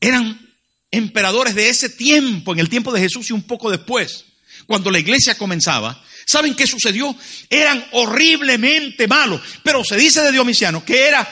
eran 0.00 0.44
emperadores 0.90 1.54
de 1.54 1.68
ese 1.68 1.88
tiempo, 1.88 2.52
en 2.52 2.60
el 2.60 2.68
tiempo 2.68 2.92
de 2.92 3.00
Jesús 3.00 3.30
y 3.30 3.32
un 3.32 3.42
poco 3.42 3.70
después, 3.70 4.24
cuando 4.66 4.90
la 4.90 4.98
iglesia 4.98 5.36
comenzaba. 5.36 6.02
¿Saben 6.26 6.54
qué 6.54 6.66
sucedió? 6.66 7.14
Eran 7.50 7.84
horriblemente 7.92 9.06
malos, 9.06 9.40
pero 9.62 9.84
se 9.84 9.96
dice 9.96 10.22
de 10.22 10.32
Domiciano 10.32 10.84
que 10.84 11.06
era 11.06 11.28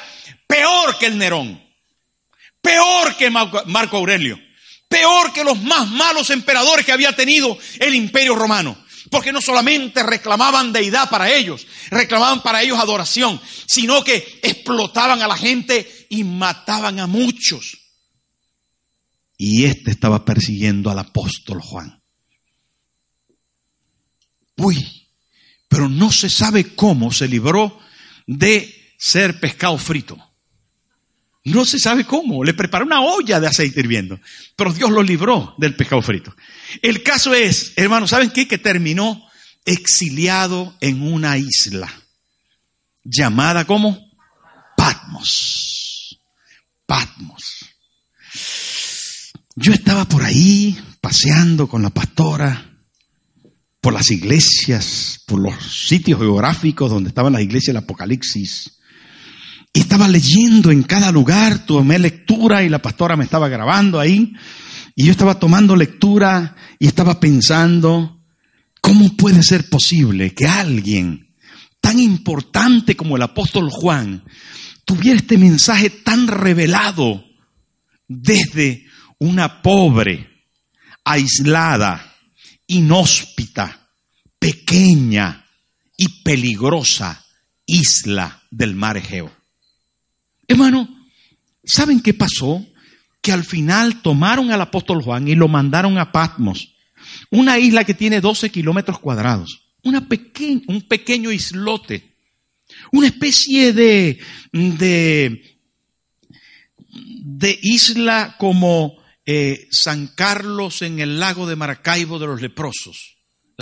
peor 0.47 0.99
que 0.99 1.07
el 1.07 1.17
Nerón, 1.17 1.63
peor 2.61 3.17
que 3.17 3.31
Marco 3.31 3.97
Aurelio, 3.97 4.39
peor 4.89 5.33
que 5.33 5.45
los 5.45 5.61
más 5.63 5.89
malos 5.89 6.31
emperadores 6.31 6.85
que 6.85 6.93
había 6.93 7.15
tenido 7.17 7.57
el 7.79 7.95
imperio 7.95 8.35
romano. 8.35 8.77
Porque 9.11 9.33
no 9.33 9.43
solamente 9.43 10.03
reclamaban 10.03 10.73
deidad 10.73 11.11
para 11.11 11.31
ellos, 11.31 11.67
reclamaban 11.91 12.43
para 12.43 12.63
ellos 12.63 12.79
adoración, 12.79 13.41
sino 13.67 14.03
que 14.05 14.41
explotaban 14.43 15.21
a 15.21 15.29
la 15.29 15.37
gente 15.37 16.07
y 16.09 16.25
mataban 16.25 17.01
a 17.01 17.07
muchos. 17.07 17.82
Y 19.45 19.65
este 19.65 19.91
estaba 19.91 20.25
persiguiendo 20.25 20.89
al 20.89 21.01
apóstol 21.01 21.61
Juan. 21.61 22.01
Uy, 24.57 25.09
pero 25.67 25.89
no 25.89 26.13
se 26.13 26.31
sabe 26.31 26.77
cómo 26.77 27.11
se 27.11 27.27
libró 27.27 27.77
de 28.25 28.95
ser 28.97 29.41
pescado 29.41 29.77
frito. 29.79 30.17
No 31.43 31.65
se 31.65 31.81
sabe 31.81 32.05
cómo. 32.05 32.45
Le 32.45 32.55
preparó 32.55 32.85
una 32.85 33.01
olla 33.01 33.41
de 33.41 33.49
aceite 33.49 33.81
hirviendo. 33.81 34.21
Pero 34.55 34.73
Dios 34.73 34.93
lo 34.93 35.03
libró 35.03 35.57
del 35.59 35.75
pescado 35.75 36.03
frito. 36.03 36.37
El 36.81 37.03
caso 37.03 37.35
es, 37.35 37.73
hermanos, 37.75 38.11
¿saben 38.11 38.31
qué? 38.31 38.47
Que 38.47 38.59
terminó 38.59 39.29
exiliado 39.65 40.77
en 40.81 41.03
una 41.03 41.37
isla 41.37 41.93
llamada 43.03 43.65
como 43.65 44.09
Patmos. 44.77 46.21
Patmos. 46.87 47.62
Yo 49.55 49.73
estaba 49.73 50.07
por 50.07 50.23
ahí 50.23 50.79
paseando 51.01 51.69
con 51.69 51.83
la 51.83 51.91
pastora 51.91 52.73
por 53.83 53.93
las 53.93 54.11
iglesias, 54.13 55.21
por 55.27 55.41
los 55.41 55.55
sitios 55.89 56.21
geográficos 56.21 56.89
donde 56.89 57.09
estaban 57.09 57.33
las 57.33 57.43
iglesias 57.43 57.75
del 57.75 57.83
Apocalipsis. 57.83 58.79
Y 59.73 59.81
estaba 59.81 60.07
leyendo 60.07 60.71
en 60.71 60.85
cada 60.85 61.11
lugar, 61.11 61.67
tomé 61.67 61.99
lectura 61.99 62.63
y 62.63 62.69
la 62.69 62.81
pastora 62.81 63.17
me 63.17 63.25
estaba 63.25 63.49
grabando 63.49 63.99
ahí. 63.99 64.33
Y 64.95 65.07
yo 65.07 65.11
estaba 65.11 65.39
tomando 65.39 65.75
lectura 65.75 66.55
y 66.79 66.87
estaba 66.87 67.19
pensando, 67.19 68.21
¿cómo 68.81 69.17
puede 69.17 69.43
ser 69.43 69.69
posible 69.69 70.33
que 70.33 70.47
alguien 70.47 71.35
tan 71.81 71.99
importante 71.99 72.95
como 72.97 73.17
el 73.17 73.23
apóstol 73.23 73.69
Juan 73.69 74.23
tuviera 74.85 75.19
este 75.19 75.39
mensaje 75.39 75.91
tan 75.91 76.29
revelado 76.29 77.25
desde 78.07 78.87
una 79.23 79.63
pobre, 79.63 80.29
aislada, 81.05 82.13
inhóspita, 82.67 83.89
pequeña 84.37 85.47
y 85.97 86.23
peligrosa 86.25 87.25
isla 87.65 88.43
del 88.51 88.75
mar 88.75 88.97
Egeo? 88.97 89.31
Hermano, 90.49 90.89
¿saben 91.65 92.01
qué 92.01 92.15
pasó? 92.15 92.67
Que 93.21 93.31
al 93.31 93.45
final 93.45 94.03
tomaron 94.03 94.51
al 94.51 94.61
apóstol 94.61 95.01
Juan 95.01 95.29
y 95.29 95.37
lo 95.37 95.47
mandaron 95.47 95.99
a 95.99 96.11
Patmos, 96.11 96.75
una 97.31 97.61
isla 97.61 97.85
que 97.85 97.95
tiene 97.95 98.21
12 98.21 98.51
kilómetros 98.51 98.99
cuadrados, 98.99 99.69
una 99.85 100.05
un 100.67 100.83
pequeño 100.89 101.31
islote, 101.31 102.17
una 102.91 103.07
especie 103.07 103.73
de, 103.73 104.19
de, 104.53 105.59
de 106.89 107.59
isla 107.63 108.35
como 108.37 109.01
eh, 109.27 109.69
San 109.71 110.09
Carlos 110.09 110.83
en 110.83 111.01
el 111.01 111.21
lago 111.21 111.47
de 111.47 111.57
Maracaibo 111.57 112.19
de 112.19 112.27
los 112.27 112.43
leprosos 112.43 113.13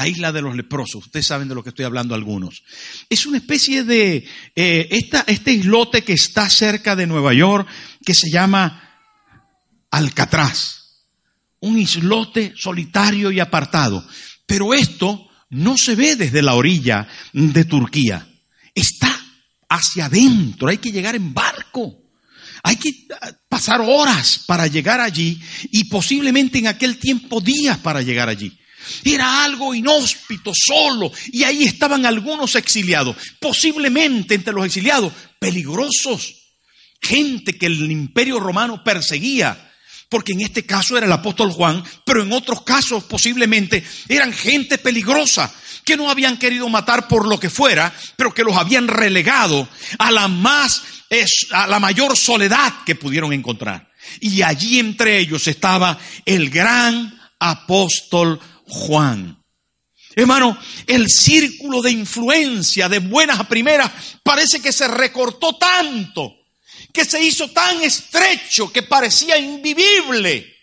la 0.00 0.09
isla 0.09 0.33
de 0.33 0.40
los 0.40 0.57
leprosos. 0.57 1.07
Ustedes 1.07 1.26
saben 1.26 1.49
de 1.49 1.55
lo 1.55 1.62
que 1.62 1.69
estoy 1.71 1.85
hablando 1.85 2.14
algunos. 2.14 2.62
Es 3.11 3.26
una 3.26 3.37
especie 3.37 3.85
de, 3.85 4.26
eh, 4.57 4.88
este 5.26 5.52
islote 5.52 6.02
que 6.02 6.14
está 6.14 6.49
cerca 6.49 6.97
de 6.97 7.07
Nueva 7.07 7.35
York, 7.35 7.69
que 8.02 8.14
se 8.14 8.31
llama 8.31 8.99
Alcatraz. 9.90 11.05
Un 11.61 11.79
islote 11.79 12.55
solitario 12.57 13.31
y 13.31 13.40
apartado. 13.40 14.07
Pero 14.47 14.73
esto 14.73 15.29
no 15.50 15.76
se 15.76 15.95
ve 15.97 16.17
desde 16.17 16.40
la 16.40 16.55
orilla 16.55 17.07
de 17.35 17.64
Turquía. 17.67 18.26
Está 18.75 19.14
hacia 19.69 20.07
adentro. 20.07 20.69
Hay 20.69 20.79
que 20.79 20.93
llegar 20.93 21.14
en 21.14 21.35
barco. 21.35 21.99
Hay 22.62 22.76
que 22.76 23.07
ah, 23.21 23.33
pasar 23.49 23.81
horas 23.81 24.45
para 24.47 24.67
llegar 24.67 25.00
allí 25.00 25.40
y 25.71 25.85
posiblemente 25.85 26.59
en 26.59 26.67
aquel 26.67 26.99
tiempo 26.99 27.40
días 27.40 27.79
para 27.79 28.02
llegar 28.02 28.29
allí. 28.29 28.57
Era 29.05 29.45
algo 29.45 29.75
inhóspito, 29.75 30.52
solo, 30.55 31.12
y 31.33 31.45
ahí 31.45 31.64
estaban 31.64 32.07
algunos 32.07 32.55
exiliados, 32.55 33.17
posiblemente 33.38 34.35
entre 34.35 34.55
los 34.55 34.64
exiliados, 34.64 35.12
peligrosos, 35.38 36.35
gente 37.00 37.59
que 37.59 37.67
el 37.67 37.90
imperio 37.90 38.40
romano 38.40 38.83
perseguía, 38.83 39.70
porque 40.11 40.33
en 40.33 40.43
este 40.43 40.67
caso 40.67 40.99
era 40.99 41.07
el 41.07 41.12
apóstol 41.12 41.52
Juan, 41.52 41.83
pero 42.05 42.23
en 42.23 42.33
otros 42.33 42.62
casos 42.62 43.05
posiblemente 43.05 43.83
eran 44.09 44.33
gente 44.33 44.76
peligrosa, 44.76 45.55
que 45.85 45.97
no 45.97 46.11
habían 46.11 46.37
querido 46.37 46.69
matar 46.69 47.09
por 47.09 47.26
lo 47.26 47.38
que 47.38 47.49
fuera, 47.49 47.95
pero 48.17 48.35
que 48.35 48.43
los 48.43 48.57
habían 48.57 48.88
relegado 48.88 49.67
a 49.99 50.11
la 50.11 50.29
más, 50.29 50.83
a 51.52 51.67
la 51.69 51.79
mayor 51.79 52.17
soledad 52.19 52.83
que 52.85 52.97
pudieron 52.97 53.33
encontrar. 53.33 53.88
Y 54.21 54.43
allí 54.43 54.81
entre 54.81 55.19
ellos 55.19 55.47
estaba 55.47 55.99
el 56.26 56.50
gran 56.50 57.19
apóstol 57.38 58.40
Juan. 58.67 59.40
Hermano, 60.17 60.59
el 60.88 61.09
círculo 61.09 61.83
de 61.83 61.93
influencia 61.93 62.88
de 62.88 62.99
buenas 62.99 63.38
a 63.38 63.49
primeras 63.49 63.93
parece 64.25 64.61
que 64.61 64.73
se 64.73 64.88
recortó 64.88 65.57
tanto, 65.57 66.35
que 66.93 67.05
se 67.05 67.23
hizo 67.23 67.49
tan 67.51 67.83
estrecho 67.83 68.73
que 68.73 68.83
parecía 68.83 69.39
invivible. 69.39 70.57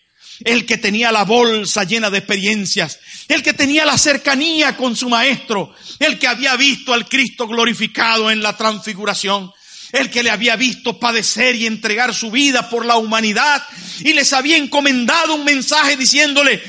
El 0.46 0.68
que 0.68 0.78
tenía 0.78 1.12
la 1.12 1.24
bolsa 1.24 1.84
llena 1.84 2.12
de 2.12 2.20
experiencias, 2.20 3.00
el 3.28 3.42
que 3.42 3.54
tenía 3.54 3.86
la 3.86 3.98
cercanía 3.98 4.78
con 4.78 4.96
su 4.96 5.10
maestro, 5.10 5.74
el 5.98 6.20
que 6.20 6.28
había 6.28 6.56
visto 6.56 6.94
al 6.94 7.10
Cristo 7.10 7.48
glorificado 7.48 8.30
en 8.30 8.44
la 8.44 8.56
transfiguración, 8.56 9.52
el 9.94 10.12
que 10.12 10.22
le 10.22 10.30
había 10.30 10.56
visto 10.56 11.00
padecer 11.00 11.56
y 11.56 11.66
entregar 11.66 12.14
su 12.14 12.30
vida 12.30 12.70
por 12.70 12.86
la 12.86 12.98
humanidad 12.98 13.64
y 14.02 14.14
les 14.14 14.32
había 14.34 14.58
encomendado 14.58 15.34
un 15.34 15.44
mensaje 15.44 15.98
diciéndole, 15.98 16.62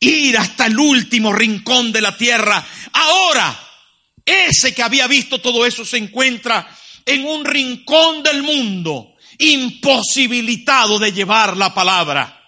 ir 0.00 0.38
hasta 0.38 0.66
el 0.66 0.78
último 0.78 1.32
rincón 1.32 1.92
de 1.92 2.00
la 2.00 2.16
tierra. 2.16 2.64
Ahora, 2.92 3.60
ese 4.24 4.74
que 4.74 4.82
había 4.82 5.06
visto 5.06 5.40
todo 5.40 5.66
eso 5.66 5.84
se 5.84 5.98
encuentra 5.98 6.66
en 7.06 7.26
un 7.26 7.44
rincón 7.44 8.22
del 8.22 8.42
mundo, 8.42 9.14
imposibilitado 9.38 10.98
de 10.98 11.12
llevar 11.12 11.56
la 11.56 11.74
palabra. 11.74 12.40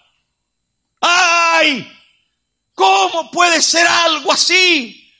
¡Ay! 1.01 1.87
¿Cómo 2.73 3.31
puede 3.31 3.61
ser 3.61 3.87
algo 3.87 4.31
así? 4.31 5.11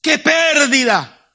¡Qué 0.00 0.18
pérdida! 0.18 1.30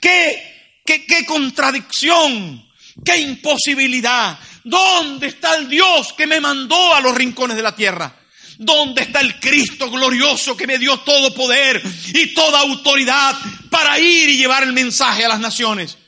¡Qué, 0.00 0.80
qué, 0.84 1.06
qué 1.06 1.24
contradicción! 1.26 2.66
¡Qué 3.04 3.18
imposibilidad! 3.18 4.38
¿Dónde 4.64 5.28
está 5.28 5.56
el 5.56 5.68
Dios 5.68 6.12
que 6.14 6.26
me 6.26 6.40
mandó 6.40 6.94
a 6.94 7.00
los 7.00 7.14
rincones 7.14 7.56
de 7.56 7.62
la 7.62 7.76
tierra? 7.76 8.14
¿Dónde 8.58 9.02
está 9.02 9.20
el 9.20 9.38
Cristo 9.38 9.90
glorioso 9.90 10.56
que 10.56 10.66
me 10.66 10.78
dio 10.78 10.98
todo 11.00 11.34
poder 11.34 11.82
y 12.14 12.34
toda 12.34 12.60
autoridad 12.60 13.36
para 13.70 13.98
ir 13.98 14.30
y 14.30 14.38
llevar 14.38 14.62
el 14.62 14.72
mensaje 14.72 15.24
a 15.24 15.28
las 15.28 15.40
naciones? 15.40 15.98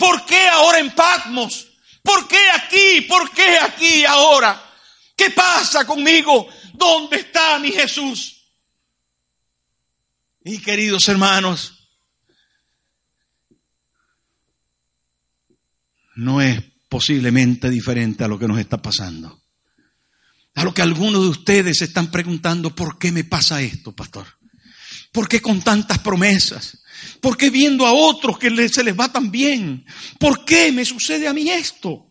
¿Por 0.00 0.24
qué 0.24 0.48
ahora 0.48 0.78
en 0.78 0.94
Patmos? 0.94 1.68
¿Por 2.02 2.26
qué 2.26 2.50
aquí? 2.54 3.02
¿Por 3.02 3.30
qué 3.32 3.58
aquí 3.58 4.02
ahora? 4.06 4.58
¿Qué 5.14 5.28
pasa 5.30 5.86
conmigo? 5.86 6.48
¿Dónde 6.72 7.18
está 7.18 7.58
mi 7.58 7.70
Jesús? 7.70 8.42
Y 10.42 10.58
queridos 10.62 11.06
hermanos, 11.10 11.86
no 16.16 16.40
es 16.40 16.58
posiblemente 16.88 17.68
diferente 17.68 18.24
a 18.24 18.28
lo 18.28 18.38
que 18.38 18.48
nos 18.48 18.58
está 18.58 18.80
pasando. 18.80 19.44
A 20.54 20.64
lo 20.64 20.72
que 20.72 20.80
algunos 20.80 21.22
de 21.22 21.28
ustedes 21.28 21.82
están 21.82 22.10
preguntando, 22.10 22.74
¿por 22.74 22.98
qué 22.98 23.12
me 23.12 23.24
pasa 23.24 23.60
esto, 23.60 23.94
pastor? 23.94 24.26
¿Por 25.12 25.28
qué 25.28 25.42
con 25.42 25.60
tantas 25.60 25.98
promesas? 25.98 26.79
¿Por 27.20 27.36
qué 27.36 27.50
viendo 27.50 27.86
a 27.86 27.92
otros 27.92 28.38
que 28.38 28.68
se 28.68 28.82
les 28.82 28.98
va 28.98 29.12
tan 29.12 29.30
bien? 29.30 29.84
¿Por 30.18 30.44
qué 30.44 30.72
me 30.72 30.84
sucede 30.84 31.28
a 31.28 31.32
mí 31.32 31.50
esto? 31.50 32.06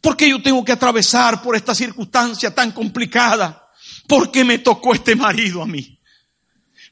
¿Por 0.00 0.16
qué 0.16 0.28
yo 0.28 0.42
tengo 0.42 0.64
que 0.64 0.72
atravesar 0.72 1.42
por 1.42 1.56
esta 1.56 1.74
circunstancia 1.74 2.54
tan 2.54 2.72
complicada? 2.72 3.70
¿Por 4.06 4.30
qué 4.30 4.44
me 4.44 4.58
tocó 4.58 4.94
este 4.94 5.14
marido 5.14 5.62
a 5.62 5.66
mí? 5.66 5.98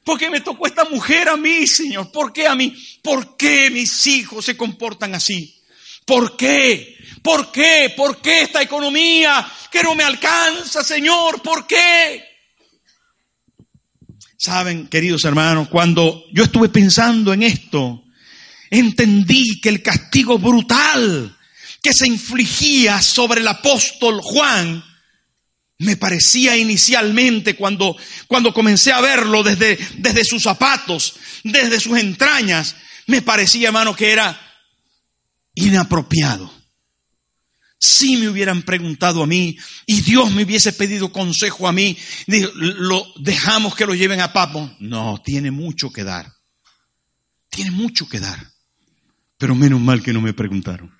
¿Por 0.03 0.17
qué 0.17 0.29
me 0.29 0.41
tocó 0.41 0.65
esta 0.65 0.85
mujer 0.85 1.29
a 1.29 1.37
mí, 1.37 1.67
Señor? 1.67 2.11
¿Por 2.11 2.33
qué 2.33 2.47
a 2.47 2.55
mí? 2.55 2.75
¿Por 3.03 3.37
qué 3.37 3.69
mis 3.69 4.07
hijos 4.07 4.45
se 4.45 4.57
comportan 4.57 5.13
así? 5.13 5.61
¿Por 6.05 6.35
qué? 6.35 6.97
¿Por 7.21 7.51
qué? 7.51 7.93
¿Por 7.95 8.19
qué 8.19 8.41
esta 8.41 8.61
economía 8.61 9.47
que 9.69 9.83
no 9.83 9.93
me 9.93 10.03
alcanza, 10.03 10.83
Señor? 10.83 11.41
¿Por 11.41 11.67
qué? 11.67 12.30
Saben, 14.43 14.87
queridos 14.87 15.23
hermanos, 15.25 15.67
cuando 15.67 16.25
yo 16.33 16.43
estuve 16.43 16.67
pensando 16.67 17.31
en 17.31 17.43
esto, 17.43 18.03
entendí 18.71 19.61
que 19.61 19.69
el 19.69 19.83
castigo 19.83 20.39
brutal 20.39 21.37
que 21.79 21.93
se 21.93 22.07
infligía 22.07 23.03
sobre 23.03 23.41
el 23.41 23.47
apóstol 23.47 24.19
Juan 24.23 24.83
me 25.77 25.95
parecía 25.95 26.57
inicialmente 26.57 27.55
cuando, 27.55 27.95
cuando 28.25 28.51
comencé 28.51 28.91
a 28.91 28.99
verlo 28.99 29.43
desde, 29.43 29.77
desde 29.97 30.25
sus 30.25 30.41
zapatos, 30.41 31.13
desde 31.43 31.79
sus 31.79 31.99
entrañas, 31.99 32.75
me 33.05 33.21
parecía, 33.21 33.67
hermano, 33.67 33.95
que 33.95 34.11
era 34.11 34.41
inapropiado. 35.53 36.51
Si 37.83 38.15
me 38.15 38.29
hubieran 38.29 38.61
preguntado 38.61 39.23
a 39.23 39.25
mí 39.25 39.57
y 39.87 40.01
Dios 40.01 40.31
me 40.31 40.43
hubiese 40.43 40.71
pedido 40.71 41.11
consejo 41.11 41.67
a 41.67 41.71
mí, 41.71 41.97
lo 42.27 43.03
dejamos 43.15 43.73
que 43.73 43.87
lo 43.87 43.95
lleven 43.95 44.21
a 44.21 44.31
Papo. 44.31 44.71
No, 44.79 45.19
tiene 45.25 45.49
mucho 45.49 45.91
que 45.91 46.03
dar. 46.03 46.31
Tiene 47.49 47.71
mucho 47.71 48.07
que 48.07 48.19
dar. 48.19 48.51
Pero 49.35 49.55
menos 49.55 49.81
mal 49.81 50.03
que 50.03 50.13
no 50.13 50.21
me 50.21 50.31
preguntaron. 50.31 50.95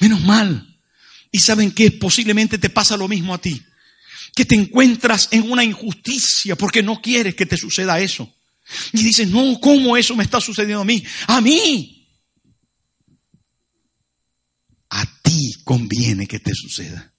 Menos 0.00 0.22
mal. 0.22 0.76
Y 1.30 1.38
saben 1.38 1.70
que 1.70 1.92
posiblemente 1.92 2.58
te 2.58 2.68
pasa 2.68 2.96
lo 2.96 3.06
mismo 3.06 3.32
a 3.32 3.38
ti. 3.38 3.62
Que 4.34 4.44
te 4.44 4.56
encuentras 4.56 5.28
en 5.30 5.52
una 5.52 5.62
injusticia 5.62 6.56
porque 6.56 6.82
no 6.82 7.00
quieres 7.00 7.36
que 7.36 7.46
te 7.46 7.56
suceda 7.56 8.00
eso. 8.00 8.28
Y 8.92 9.04
dices, 9.04 9.28
no, 9.28 9.60
¿cómo 9.60 9.96
eso 9.96 10.16
me 10.16 10.24
está 10.24 10.40
sucediendo 10.40 10.82
a 10.82 10.84
mí? 10.84 11.04
A 11.28 11.40
mí. 11.40 11.99
Conviene 15.70 16.26
que 16.26 16.40
te 16.40 16.50
suceda. 16.52 17.14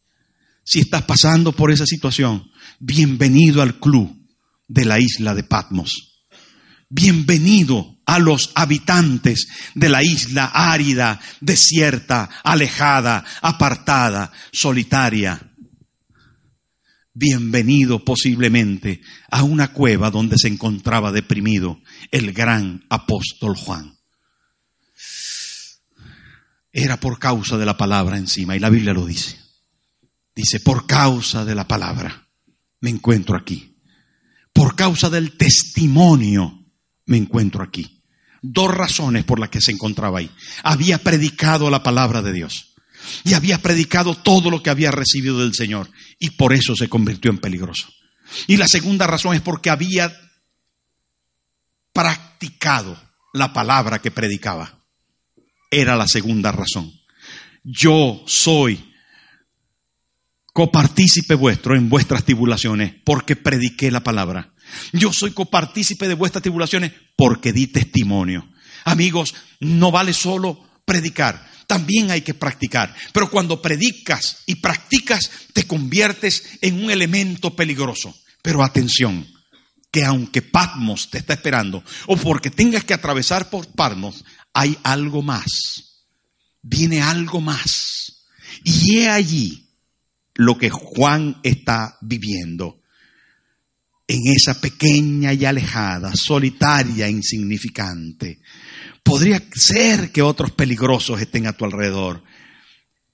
Si 0.65 0.81
estás 0.81 1.03
pasando 1.03 1.53
por 1.53 1.71
esa 1.71 1.85
situación, 1.85 2.51
bienvenido 2.81 3.61
al 3.61 3.79
club 3.79 4.13
de 4.67 4.83
la 4.83 4.99
isla 4.99 5.33
de 5.33 5.43
Patmos. 5.43 6.25
Bienvenido 6.89 8.01
a 8.05 8.19
los 8.19 8.51
habitantes 8.55 9.47
de 9.73 9.87
la 9.87 10.03
isla 10.03 10.51
árida, 10.53 11.21
desierta, 11.39 12.29
alejada, 12.43 13.23
apartada, 13.41 14.33
solitaria. 14.51 15.53
Bienvenido 17.13 18.03
posiblemente 18.03 18.99
a 19.29 19.43
una 19.43 19.71
cueva 19.71 20.11
donde 20.11 20.35
se 20.37 20.49
encontraba 20.49 21.13
deprimido 21.13 21.79
el 22.11 22.33
gran 22.33 22.83
apóstol 22.89 23.55
Juan 23.55 24.00
era 26.71 26.99
por 26.99 27.19
causa 27.19 27.57
de 27.57 27.65
la 27.65 27.77
palabra 27.77 28.17
encima, 28.17 28.55
y 28.55 28.59
la 28.59 28.69
Biblia 28.69 28.93
lo 28.93 29.05
dice. 29.05 29.37
Dice, 30.35 30.59
por 30.59 30.87
causa 30.87 31.43
de 31.43 31.55
la 31.55 31.67
palabra 31.67 32.27
me 32.79 32.89
encuentro 32.89 33.37
aquí. 33.37 33.77
Por 34.53 34.75
causa 34.75 35.09
del 35.09 35.37
testimonio 35.37 36.65
me 37.05 37.17
encuentro 37.17 37.63
aquí. 37.63 38.01
Dos 38.41 38.73
razones 38.73 39.23
por 39.23 39.39
las 39.39 39.49
que 39.49 39.61
se 39.61 39.71
encontraba 39.71 40.19
ahí. 40.19 40.31
Había 40.63 40.97
predicado 40.97 41.69
la 41.69 41.83
palabra 41.83 42.21
de 42.21 42.33
Dios 42.33 42.73
y 43.23 43.33
había 43.33 43.61
predicado 43.61 44.15
todo 44.15 44.49
lo 44.49 44.63
que 44.63 44.69
había 44.69 44.91
recibido 44.91 45.39
del 45.39 45.53
Señor 45.53 45.89
y 46.19 46.31
por 46.31 46.53
eso 46.53 46.75
se 46.75 46.89
convirtió 46.89 47.29
en 47.29 47.39
peligroso. 47.39 47.87
Y 48.47 48.57
la 48.57 48.67
segunda 48.67 49.07
razón 49.07 49.35
es 49.35 49.41
porque 49.41 49.69
había 49.69 50.11
practicado 51.93 52.97
la 53.33 53.53
palabra 53.53 53.99
que 53.99 54.11
predicaba 54.11 54.80
era 55.71 55.95
la 55.95 56.07
segunda 56.07 56.51
razón. 56.51 56.93
Yo 57.63 58.23
soy 58.27 58.93
copartícipe 60.53 61.33
vuestro 61.33 61.75
en 61.75 61.89
vuestras 61.89 62.25
tribulaciones 62.25 62.93
porque 63.05 63.35
prediqué 63.35 63.89
la 63.89 64.03
palabra. 64.03 64.53
Yo 64.91 65.11
soy 65.13 65.31
copartícipe 65.31 66.07
de 66.07 66.13
vuestras 66.13 66.41
tribulaciones 66.41 66.91
porque 67.15 67.53
di 67.53 67.67
testimonio. 67.67 68.47
Amigos, 68.83 69.33
no 69.59 69.91
vale 69.91 70.13
solo 70.13 70.69
predicar, 70.85 71.49
también 71.67 72.11
hay 72.11 72.21
que 72.21 72.33
practicar. 72.33 72.93
Pero 73.13 73.29
cuando 73.29 73.61
predicas 73.61 74.43
y 74.45 74.55
practicas, 74.55 75.31
te 75.53 75.65
conviertes 75.65 76.59
en 76.61 76.83
un 76.83 76.91
elemento 76.91 77.55
peligroso. 77.55 78.13
Pero 78.41 78.63
atención, 78.63 79.27
que 79.91 80.03
aunque 80.03 80.41
Patmos 80.41 81.09
te 81.09 81.19
está 81.19 81.33
esperando, 81.33 81.83
o 82.07 82.17
porque 82.17 82.49
tengas 82.49 82.83
que 82.83 82.93
atravesar 82.93 83.49
por 83.49 83.67
Patmos, 83.67 84.25
hay 84.53 84.77
algo 84.83 85.21
más. 85.21 86.03
Viene 86.61 87.01
algo 87.01 87.41
más. 87.41 88.25
Y 88.63 88.97
he 88.97 89.09
allí 89.09 89.69
lo 90.35 90.57
que 90.57 90.69
Juan 90.69 91.37
está 91.43 91.97
viviendo 92.01 92.81
en 94.07 94.27
esa 94.27 94.59
pequeña 94.59 95.33
y 95.33 95.45
alejada, 95.45 96.11
solitaria, 96.13 97.07
insignificante. 97.07 98.41
Podría 99.01 99.41
ser 99.53 100.11
que 100.11 100.21
otros 100.21 100.51
peligrosos 100.51 101.21
estén 101.21 101.47
a 101.47 101.53
tu 101.53 101.65
alrededor. 101.65 102.21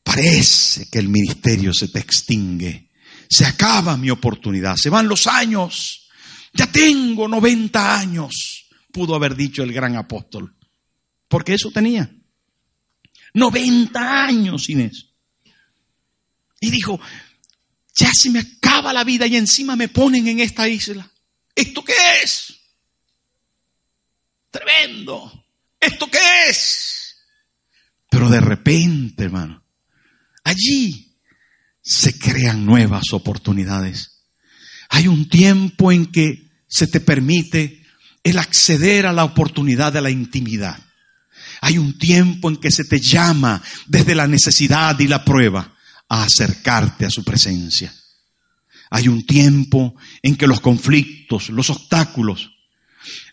Parece 0.03 0.87
que 0.89 0.99
el 0.99 1.09
ministerio 1.09 1.73
se 1.73 1.89
te 1.89 1.99
extingue. 1.99 2.89
Se 3.29 3.45
acaba 3.45 3.95
mi 3.95 4.09
oportunidad. 4.09 4.75
Se 4.75 4.89
van 4.89 5.07
los 5.07 5.27
años. 5.27 6.09
Ya 6.53 6.65
tengo 6.65 7.27
90 7.27 7.99
años, 7.99 8.65
pudo 8.91 9.13
haber 9.13 9.35
dicho 9.35 9.61
el 9.61 9.71
gran 9.71 9.95
apóstol. 9.95 10.56
Porque 11.27 11.53
eso 11.53 11.71
tenía. 11.71 12.09
90 13.33 14.25
años, 14.25 14.69
Inés. 14.69 15.07
Y 16.59 16.71
dijo, 16.71 16.99
ya 17.95 18.11
se 18.13 18.29
me 18.29 18.39
acaba 18.39 18.93
la 18.93 19.03
vida 19.03 19.27
y 19.27 19.35
encima 19.35 19.75
me 19.75 19.89
ponen 19.89 20.27
en 20.27 20.39
esta 20.39 20.67
isla. 20.67 21.09
¿Esto 21.53 21.83
qué 21.83 21.93
es? 22.23 22.53
Tremendo. 24.49 25.45
¿Esto 25.79 26.09
qué 26.09 26.49
es? 26.49 27.15
Pero 28.09 28.29
de 28.29 28.39
repente, 28.39 29.25
hermano, 29.25 29.63
allí 30.43 31.19
se 31.81 32.17
crean 32.17 32.65
nuevas 32.65 33.13
oportunidades. 33.13 34.25
Hay 34.89 35.07
un 35.07 35.29
tiempo 35.29 35.91
en 35.91 36.11
que 36.11 36.49
se 36.67 36.87
te 36.87 36.99
permite 36.99 37.85
el 38.23 38.39
acceder 38.39 39.05
a 39.05 39.13
la 39.13 39.23
oportunidad 39.23 39.93
de 39.93 40.01
la 40.01 40.09
intimidad. 40.09 40.86
Hay 41.61 41.77
un 41.77 41.97
tiempo 41.97 42.49
en 42.49 42.57
que 42.57 42.71
se 42.71 42.85
te 42.85 42.99
llama 42.99 43.61
desde 43.87 44.15
la 44.15 44.27
necesidad 44.27 44.99
y 44.99 45.07
la 45.07 45.23
prueba 45.23 45.75
a 46.09 46.23
acercarte 46.23 47.05
a 47.05 47.09
su 47.09 47.23
presencia. 47.23 47.93
Hay 48.89 49.07
un 49.07 49.25
tiempo 49.25 49.95
en 50.21 50.35
que 50.35 50.47
los 50.47 50.61
conflictos, 50.61 51.49
los 51.49 51.69
obstáculos, 51.69 52.51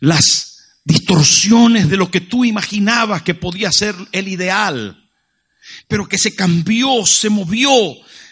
las 0.01 0.79
distorsiones 0.85 1.89
de 1.89 1.97
lo 1.97 2.11
que 2.11 2.21
tú 2.21 2.45
imaginabas 2.45 3.23
que 3.23 3.35
podía 3.35 3.71
ser 3.71 3.95
el 4.13 4.29
ideal, 4.29 5.11
pero 5.89 6.09
que 6.09 6.19
se 6.19 6.35
cambió, 6.35 7.07
se 7.07 7.31
movió, 7.31 7.73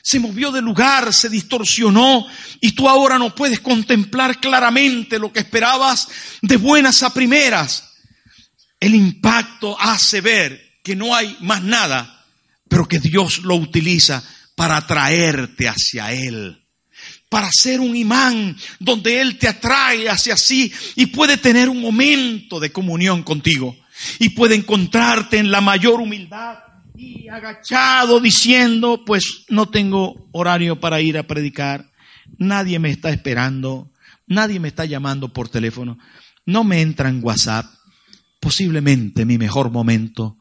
se 0.02 0.18
movió 0.18 0.50
de 0.50 0.60
lugar, 0.60 1.14
se 1.14 1.28
distorsionó 1.28 2.26
y 2.60 2.72
tú 2.72 2.88
ahora 2.88 3.18
no 3.18 3.34
puedes 3.34 3.60
contemplar 3.60 4.40
claramente 4.40 5.18
lo 5.18 5.32
que 5.32 5.40
esperabas 5.40 6.08
de 6.42 6.56
buenas 6.56 7.02
a 7.02 7.14
primeras 7.14 7.91
el 8.82 8.96
impacto 8.96 9.80
hace 9.80 10.20
ver 10.20 10.80
que 10.82 10.96
no 10.96 11.14
hay 11.14 11.36
más 11.40 11.62
nada, 11.62 12.26
pero 12.68 12.88
que 12.88 12.98
Dios 12.98 13.44
lo 13.44 13.54
utiliza 13.54 14.24
para 14.56 14.76
atraerte 14.76 15.68
hacia 15.68 16.12
Él. 16.12 16.66
Para 17.28 17.48
ser 17.52 17.78
un 17.78 17.94
imán 17.94 18.56
donde 18.80 19.20
Él 19.20 19.38
te 19.38 19.46
atrae 19.46 20.10
hacia 20.10 20.36
sí 20.36 20.72
y 20.96 21.06
puede 21.06 21.36
tener 21.36 21.68
un 21.68 21.80
momento 21.80 22.58
de 22.58 22.72
comunión 22.72 23.22
contigo. 23.22 23.76
Y 24.18 24.30
puede 24.30 24.56
encontrarte 24.56 25.38
en 25.38 25.52
la 25.52 25.60
mayor 25.60 26.00
humildad 26.00 26.58
y 26.96 27.28
agachado 27.28 28.18
diciendo, 28.18 29.04
pues 29.06 29.44
no 29.48 29.68
tengo 29.68 30.28
horario 30.32 30.80
para 30.80 31.00
ir 31.00 31.18
a 31.18 31.28
predicar, 31.28 31.92
nadie 32.36 32.80
me 32.80 32.90
está 32.90 33.10
esperando, 33.10 33.92
nadie 34.26 34.58
me 34.58 34.66
está 34.66 34.86
llamando 34.86 35.32
por 35.32 35.48
teléfono, 35.48 35.98
no 36.44 36.64
me 36.64 36.80
entra 36.80 37.08
en 37.08 37.20
WhatsApp, 37.22 37.66
posiblemente 38.42 39.24
mi 39.24 39.38
mejor 39.38 39.70
momento 39.70 40.36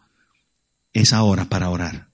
es 0.92 1.14
ahora 1.14 1.46
para 1.46 1.70
orar. 1.70 2.10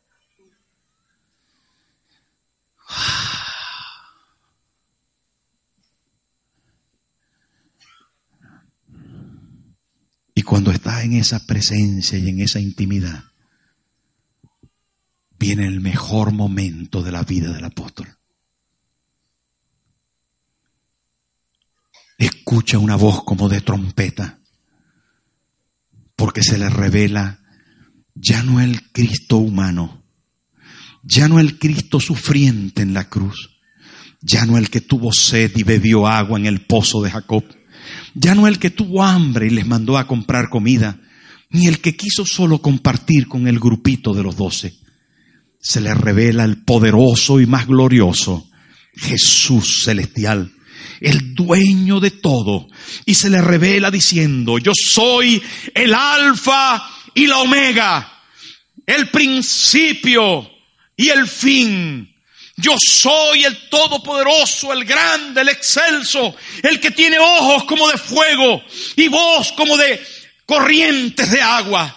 Y 10.35 10.41
cuando 10.43 10.71
está 10.71 11.03
en 11.03 11.13
esa 11.13 11.47
presencia 11.47 12.17
y 12.19 12.27
en 12.27 12.41
esa 12.41 12.59
intimidad, 12.59 13.23
viene 15.39 15.65
el 15.67 15.79
mejor 15.79 16.33
momento 16.33 17.01
de 17.01 17.13
la 17.13 17.23
vida 17.23 17.53
del 17.53 17.63
apóstol. 17.63 18.09
Escucha 22.17 22.77
una 22.77 22.97
voz 22.97 23.23
como 23.23 23.47
de 23.47 23.61
trompeta, 23.61 24.36
porque 26.17 26.43
se 26.43 26.57
le 26.57 26.67
revela 26.67 27.39
ya 28.13 28.43
no 28.43 28.59
el 28.59 28.91
Cristo 28.91 29.37
humano, 29.37 30.03
ya 31.03 31.27
no 31.29 31.39
el 31.39 31.59
Cristo 31.59 31.99
sufriente 31.99 32.81
en 32.81 32.93
la 32.93 33.07
cruz, 33.07 33.61
ya 34.21 34.45
no 34.45 34.57
el 34.57 34.69
que 34.69 34.81
tuvo 34.81 35.13
sed 35.13 35.51
y 35.55 35.63
bebió 35.63 36.07
agua 36.07 36.39
en 36.39 36.47
el 36.47 36.61
pozo 36.61 37.01
de 37.01 37.11
Jacob, 37.11 37.45
ya 38.15 38.35
no 38.35 38.47
el 38.47 38.57
que 38.57 38.71
tuvo 38.71 39.03
hambre 39.03 39.47
y 39.47 39.51
les 39.51 39.67
mandó 39.67 39.97
a 39.97 40.07
comprar 40.07 40.49
comida, 40.49 40.99
ni 41.51 41.67
el 41.67 41.79
que 41.79 41.95
quiso 41.95 42.25
solo 42.25 42.61
compartir 42.61 43.27
con 43.27 43.47
el 43.47 43.59
grupito 43.59 44.13
de 44.13 44.23
los 44.23 44.35
doce. 44.35 44.73
Se 45.61 45.79
le 45.79 45.93
revela 45.93 46.43
el 46.43 46.63
poderoso 46.63 47.39
y 47.39 47.45
más 47.45 47.67
glorioso 47.67 48.49
Jesús 48.95 49.83
celestial, 49.83 50.51
el 51.01 51.35
dueño 51.35 51.99
de 51.99 52.11
todo, 52.11 52.67
y 53.05 53.13
se 53.13 53.29
le 53.29 53.41
revela 53.41 53.91
diciendo, 53.91 54.57
yo 54.57 54.71
soy 54.73 55.41
el 55.73 55.93
alfa 55.93 56.89
y 57.13 57.27
la 57.27 57.39
omega, 57.39 58.21
el 58.85 59.09
principio 59.09 60.49
y 60.95 61.09
el 61.09 61.27
fin. 61.27 62.13
Yo 62.59 62.75
soy 62.79 63.43
el 63.43 63.69
todopoderoso, 63.69 64.73
el 64.73 64.83
grande, 64.83 65.41
el 65.41 65.49
excelso, 65.49 66.35
el 66.63 66.79
que 66.79 66.89
tiene 66.89 67.19
ojos 67.19 67.65
como 67.65 67.87
de 67.87 67.99
fuego 67.99 68.63
y 68.95 69.07
voz 69.09 69.51
como 69.51 69.77
de 69.77 70.03
corrientes 70.43 71.29
de 71.29 71.39
agua. 71.39 71.93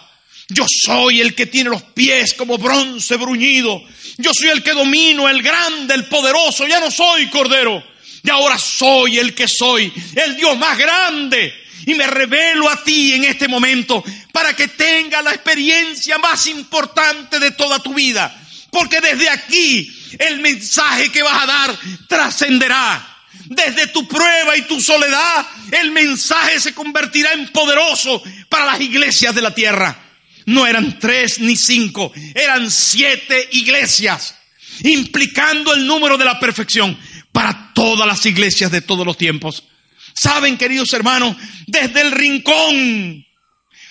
Yo 0.49 0.65
soy 0.67 1.21
el 1.21 1.33
que 1.33 1.47
tiene 1.47 1.71
los 1.71 1.81
pies 1.81 2.35
como 2.35 2.59
bronce 2.59 3.15
bruñido. 3.15 3.81
Yo 4.17 4.31
soy 4.33 4.49
el 4.49 4.61
que 4.61 4.73
domino, 4.73 5.27
el 5.27 5.41
grande, 5.41 5.95
el 5.95 6.05
poderoso. 6.05 6.67
Ya 6.67 6.79
no 6.79 6.91
soy 6.91 7.27
cordero. 7.29 7.90
Y 8.23 8.29
ahora 8.29 8.57
soy 8.57 9.19
el 9.19 9.33
que 9.33 9.47
soy, 9.47 9.91
el 10.15 10.35
Dios 10.35 10.57
más 10.57 10.77
grande. 10.77 11.53
Y 11.85 11.95
me 11.95 12.05
revelo 12.05 12.69
a 12.69 12.83
ti 12.83 13.13
en 13.13 13.23
este 13.23 13.47
momento 13.47 14.03
para 14.31 14.55
que 14.55 14.67
tenga 14.67 15.21
la 15.21 15.33
experiencia 15.33 16.17
más 16.19 16.45
importante 16.47 17.39
de 17.39 17.51
toda 17.51 17.79
tu 17.79 17.93
vida. 17.93 18.37
Porque 18.69 19.01
desde 19.01 19.29
aquí 19.29 19.91
el 20.19 20.39
mensaje 20.39 21.11
que 21.11 21.23
vas 21.23 21.43
a 21.43 21.47
dar 21.47 21.79
trascenderá. 22.07 23.07
Desde 23.45 23.87
tu 23.87 24.07
prueba 24.07 24.55
y 24.55 24.61
tu 24.61 24.79
soledad, 24.79 25.45
el 25.71 25.91
mensaje 25.91 26.59
se 26.59 26.73
convertirá 26.73 27.33
en 27.33 27.49
poderoso 27.49 28.21
para 28.47 28.65
las 28.65 28.81
iglesias 28.81 29.33
de 29.33 29.41
la 29.41 29.53
tierra. 29.53 29.97
No 30.45 30.65
eran 30.67 30.99
tres 30.99 31.39
ni 31.39 31.55
cinco, 31.55 32.13
eran 32.33 32.69
siete 32.69 33.49
iglesias, 33.51 34.35
implicando 34.83 35.73
el 35.73 35.85
número 35.85 36.17
de 36.17 36.25
la 36.25 36.39
perfección 36.39 36.97
para 37.31 37.71
todas 37.73 38.07
las 38.07 38.25
iglesias 38.25 38.71
de 38.71 38.81
todos 38.81 39.05
los 39.05 39.17
tiempos. 39.17 39.63
Saben, 40.13 40.57
queridos 40.57 40.91
hermanos, 40.93 41.37
desde 41.67 42.01
el 42.01 42.11
rincón, 42.11 43.25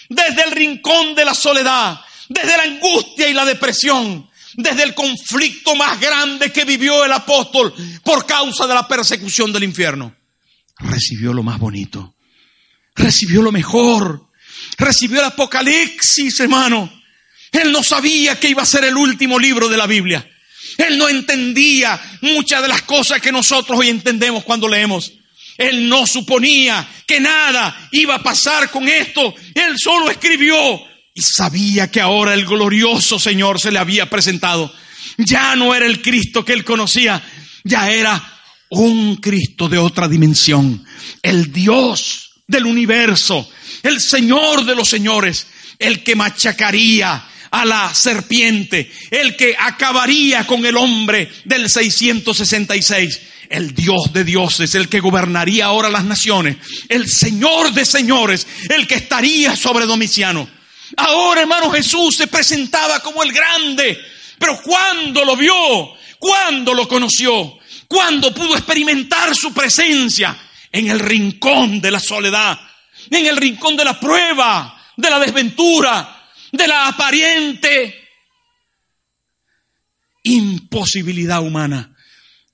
desde 0.08 0.44
el 0.44 0.50
rincón 0.52 1.14
de 1.14 1.24
la 1.24 1.34
soledad, 1.34 2.00
desde 2.28 2.56
la 2.56 2.62
angustia 2.64 3.28
y 3.28 3.34
la 3.34 3.44
depresión, 3.44 4.28
desde 4.54 4.82
el 4.82 4.94
conflicto 4.94 5.74
más 5.74 6.00
grande 6.00 6.52
que 6.52 6.64
vivió 6.64 7.04
el 7.04 7.12
apóstol 7.12 7.74
por 8.04 8.26
causa 8.26 8.66
de 8.66 8.74
la 8.74 8.86
persecución 8.86 9.52
del 9.52 9.64
infierno, 9.64 10.14
recibió 10.78 11.32
lo 11.32 11.42
más 11.42 11.58
bonito, 11.58 12.14
recibió 12.94 13.42
lo 13.42 13.52
mejor, 13.52 14.28
recibió 14.76 15.20
el 15.20 15.26
Apocalipsis, 15.26 16.40
hermano. 16.40 16.92
Él 17.52 17.72
no 17.72 17.82
sabía 17.82 18.38
que 18.38 18.48
iba 18.48 18.62
a 18.62 18.66
ser 18.66 18.84
el 18.84 18.96
último 18.96 19.38
libro 19.38 19.68
de 19.68 19.76
la 19.76 19.86
Biblia. 19.86 20.29
Él 20.80 20.98
no 20.98 21.08
entendía 21.08 22.00
muchas 22.22 22.62
de 22.62 22.68
las 22.68 22.82
cosas 22.82 23.20
que 23.20 23.32
nosotros 23.32 23.78
hoy 23.78 23.88
entendemos 23.88 24.44
cuando 24.44 24.68
leemos. 24.68 25.12
Él 25.58 25.88
no 25.88 26.06
suponía 26.06 26.88
que 27.06 27.20
nada 27.20 27.88
iba 27.92 28.14
a 28.14 28.22
pasar 28.22 28.70
con 28.70 28.88
esto. 28.88 29.34
Él 29.54 29.74
solo 29.78 30.10
escribió 30.10 30.80
y 31.14 31.20
sabía 31.20 31.90
que 31.90 32.00
ahora 32.00 32.32
el 32.32 32.46
glorioso 32.46 33.18
Señor 33.18 33.60
se 33.60 33.70
le 33.70 33.78
había 33.78 34.08
presentado. 34.08 34.72
Ya 35.18 35.54
no 35.56 35.74
era 35.74 35.84
el 35.84 36.00
Cristo 36.00 36.44
que 36.44 36.54
él 36.54 36.64
conocía, 36.64 37.22
ya 37.64 37.90
era 37.90 38.40
un 38.70 39.16
Cristo 39.16 39.68
de 39.68 39.76
otra 39.76 40.08
dimensión. 40.08 40.84
El 41.22 41.52
Dios 41.52 42.30
del 42.46 42.64
universo, 42.64 43.50
el 43.82 44.00
Señor 44.00 44.64
de 44.64 44.74
los 44.74 44.88
señores, 44.88 45.46
el 45.78 46.02
que 46.02 46.16
machacaría 46.16 47.22
a 47.50 47.64
la 47.64 47.92
serpiente, 47.94 48.90
el 49.10 49.36
que 49.36 49.56
acabaría 49.58 50.46
con 50.46 50.64
el 50.64 50.76
hombre 50.76 51.30
del 51.44 51.68
666, 51.68 53.20
el 53.48 53.74
Dios 53.74 54.12
de 54.12 54.24
dioses, 54.24 54.74
el 54.74 54.88
que 54.88 55.00
gobernaría 55.00 55.66
ahora 55.66 55.88
las 55.88 56.04
naciones, 56.04 56.56
el 56.88 57.08
Señor 57.08 57.72
de 57.72 57.84
señores, 57.84 58.46
el 58.68 58.86
que 58.86 58.94
estaría 58.94 59.56
sobre 59.56 59.86
Domiciano. 59.86 60.48
Ahora, 60.96 61.42
hermano, 61.42 61.70
Jesús 61.70 62.16
se 62.16 62.28
presentaba 62.28 63.00
como 63.00 63.22
el 63.22 63.32
grande, 63.32 64.00
pero 64.38 64.60
¿cuándo 64.62 65.24
lo 65.24 65.36
vio? 65.36 65.54
¿Cuándo 66.18 66.74
lo 66.74 66.86
conoció? 66.86 67.58
¿Cuándo 67.88 68.32
pudo 68.32 68.56
experimentar 68.56 69.34
su 69.34 69.52
presencia? 69.52 70.36
En 70.72 70.88
el 70.88 71.00
rincón 71.00 71.80
de 71.80 71.90
la 71.90 71.98
soledad, 71.98 72.58
en 73.10 73.26
el 73.26 73.36
rincón 73.36 73.76
de 73.76 73.84
la 73.84 73.98
prueba, 73.98 74.80
de 74.96 75.10
la 75.10 75.18
desventura, 75.18 76.19
de 76.52 76.66
la 76.66 76.88
aparente 76.88 77.94
imposibilidad 80.22 81.42
humana. 81.42 81.96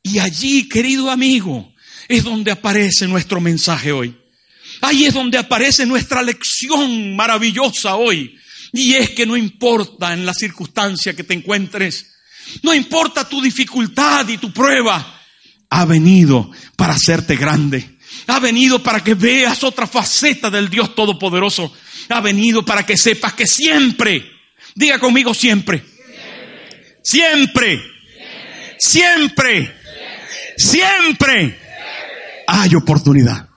Y 0.03 0.19
allí, 0.19 0.69
querido 0.69 1.11
amigo, 1.11 1.75
es 2.09 2.25
donde 2.25 2.51
aparece 2.51 3.07
nuestro 3.07 3.41
mensaje 3.41 3.93
hoy. 3.93 4.17
Ahí 4.81 5.07
es 5.07 5.15
donde 5.15 5.39
aparece 5.39 5.87
nuestra 5.87 6.23
lección 6.23 7.17
maravillosa 7.17 7.97
hoy. 7.97 8.39
Y 8.73 8.95
es 8.95 9.11
que 9.11 9.27
no 9.27 9.37
importa 9.37 10.13
en 10.13 10.27
la 10.27 10.35
circunstancia 10.35 11.15
que 11.15 11.25
te 11.25 11.35
encuentres, 11.35 12.15
no 12.63 12.75
importa 12.75 13.29
tu 13.29 13.41
dificultad 13.41 14.29
y 14.29 14.39
tu 14.39 14.53
prueba, 14.53 15.21
ha 15.71 15.85
venido 15.85 16.51
para 16.77 16.95
hacerte 16.95 17.37
grande. 17.37 17.97
Ha 18.29 18.39
venido 18.39 18.83
para 18.83 19.03
que 19.03 19.15
veas 19.15 19.65
otra 19.65 19.87
faceta 19.87 20.51
del 20.51 20.69
Dios 20.69 20.95
Todopoderoso 20.95 21.73
ha 22.09 22.21
venido 22.21 22.65
para 22.65 22.85
que 22.85 22.97
sepas 22.97 23.35
que 23.35 23.47
siempre, 23.47 24.25
diga 24.75 24.99
conmigo 24.99 25.35
siempre, 25.35 25.83
siempre, 27.03 27.83
siempre, 28.79 29.75
siempre, 30.57 31.59
hay 32.47 32.75
oportunidad. 32.75 33.49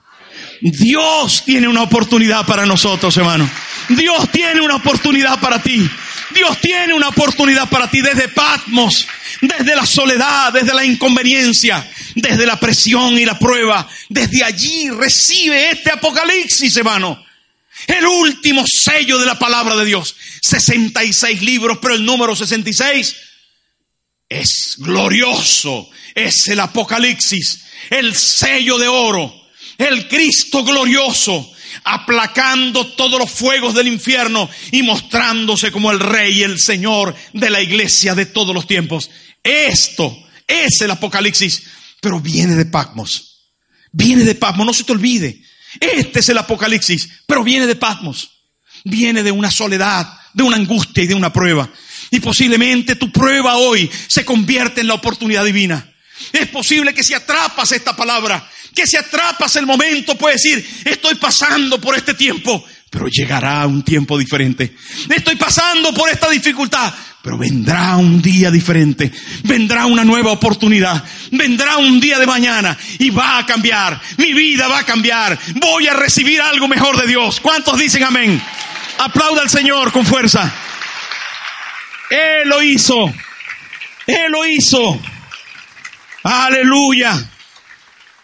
Dios 0.60 1.42
tiene 1.44 1.68
una 1.68 1.82
oportunidad 1.82 2.44
para 2.44 2.66
nosotros, 2.66 3.16
hermano. 3.16 3.48
Dios 3.88 4.30
tiene 4.30 4.60
una 4.60 4.76
oportunidad 4.76 5.40
para 5.40 5.62
ti. 5.62 5.88
Dios 6.34 6.58
tiene 6.60 6.94
una 6.94 7.08
oportunidad 7.08 7.68
para 7.68 7.88
ti 7.88 8.00
desde 8.02 8.28
Patmos, 8.28 9.06
desde 9.40 9.74
la 9.74 9.86
soledad, 9.86 10.52
desde 10.52 10.74
la 10.74 10.84
inconveniencia, 10.84 11.84
desde 12.14 12.46
la 12.46 12.60
presión 12.60 13.18
y 13.18 13.24
la 13.24 13.38
prueba. 13.38 13.88
Desde 14.08 14.44
allí 14.44 14.90
recibe 14.90 15.70
este 15.70 15.90
apocalipsis, 15.90 16.76
hermano. 16.76 17.24
El 17.86 18.06
último 18.06 18.64
sello 18.66 19.18
de 19.18 19.26
la 19.26 19.38
palabra 19.38 19.76
de 19.76 19.84
Dios. 19.84 20.14
66 20.42 21.42
libros, 21.42 21.78
pero 21.80 21.94
el 21.94 22.04
número 22.04 22.34
66 22.36 23.16
es 24.28 24.76
glorioso. 24.78 25.88
Es 26.14 26.48
el 26.48 26.60
Apocalipsis, 26.60 27.64
el 27.90 28.14
sello 28.16 28.78
de 28.78 28.88
oro, 28.88 29.32
el 29.78 30.08
Cristo 30.08 30.64
glorioso, 30.64 31.52
aplacando 31.84 32.86
todos 32.94 33.18
los 33.18 33.30
fuegos 33.30 33.74
del 33.74 33.88
infierno 33.88 34.50
y 34.72 34.82
mostrándose 34.82 35.70
como 35.70 35.90
el 35.90 36.00
Rey 36.00 36.38
y 36.38 36.42
el 36.42 36.58
Señor 36.58 37.14
de 37.32 37.50
la 37.50 37.60
iglesia 37.60 38.14
de 38.14 38.26
todos 38.26 38.54
los 38.54 38.66
tiempos. 38.66 39.10
Esto 39.42 40.16
es 40.46 40.80
el 40.80 40.90
Apocalipsis, 40.90 41.62
pero 42.00 42.20
viene 42.20 42.56
de 42.56 42.66
Patmos. 42.66 43.52
Viene 43.92 44.24
de 44.24 44.34
Patmos, 44.34 44.66
no 44.66 44.74
se 44.74 44.84
te 44.84 44.92
olvide. 44.92 45.42
Este 45.78 46.20
es 46.20 46.28
el 46.28 46.38
Apocalipsis, 46.38 47.08
pero 47.26 47.44
viene 47.44 47.66
de 47.66 47.76
Patmos. 47.76 48.30
Viene 48.84 49.22
de 49.22 49.30
una 49.30 49.50
soledad, 49.50 50.08
de 50.32 50.42
una 50.42 50.56
angustia 50.56 51.04
y 51.04 51.06
de 51.06 51.14
una 51.14 51.32
prueba. 51.32 51.68
Y 52.10 52.20
posiblemente 52.20 52.96
tu 52.96 53.12
prueba 53.12 53.56
hoy 53.56 53.90
se 54.08 54.24
convierte 54.24 54.80
en 54.80 54.88
la 54.88 54.94
oportunidad 54.94 55.44
divina. 55.44 55.86
Es 56.32 56.48
posible 56.48 56.92
que 56.92 57.04
si 57.04 57.14
atrapas 57.14 57.72
esta 57.72 57.94
palabra, 57.94 58.48
que 58.74 58.86
si 58.86 58.96
atrapas 58.96 59.56
el 59.56 59.66
momento, 59.66 60.16
puedes 60.16 60.42
decir, 60.42 60.82
estoy 60.84 61.14
pasando 61.16 61.80
por 61.80 61.96
este 61.96 62.14
tiempo, 62.14 62.64
pero 62.90 63.06
llegará 63.08 63.66
un 63.66 63.82
tiempo 63.82 64.18
diferente. 64.18 64.74
Estoy 65.08 65.36
pasando 65.36 65.94
por 65.94 66.10
esta 66.10 66.28
dificultad, 66.28 66.92
pero 67.22 67.36
vendrá 67.36 67.96
un 67.96 68.22
día 68.22 68.50
diferente. 68.50 69.12
Vendrá 69.44 69.86
una 69.86 70.04
nueva 70.04 70.32
oportunidad. 70.32 71.04
Vendrá 71.30 71.76
un 71.76 72.00
día 72.00 72.18
de 72.18 72.26
mañana 72.26 72.76
y 72.98 73.10
va 73.10 73.38
a 73.38 73.46
cambiar. 73.46 74.00
Mi 74.16 74.32
vida 74.32 74.68
va 74.68 74.78
a 74.78 74.84
cambiar. 74.84 75.38
Voy 75.56 75.86
a 75.86 75.94
recibir 75.94 76.40
algo 76.40 76.66
mejor 76.66 77.00
de 77.00 77.06
Dios. 77.06 77.40
¿Cuántos 77.40 77.78
dicen 77.78 78.04
amén? 78.04 78.40
Aplauda 78.98 79.42
al 79.42 79.50
Señor 79.50 79.92
con 79.92 80.06
fuerza. 80.06 80.52
Él 82.10 82.48
lo 82.48 82.62
hizo. 82.62 83.12
Él 84.06 84.32
lo 84.32 84.46
hizo. 84.46 85.00
Aleluya. 86.22 87.22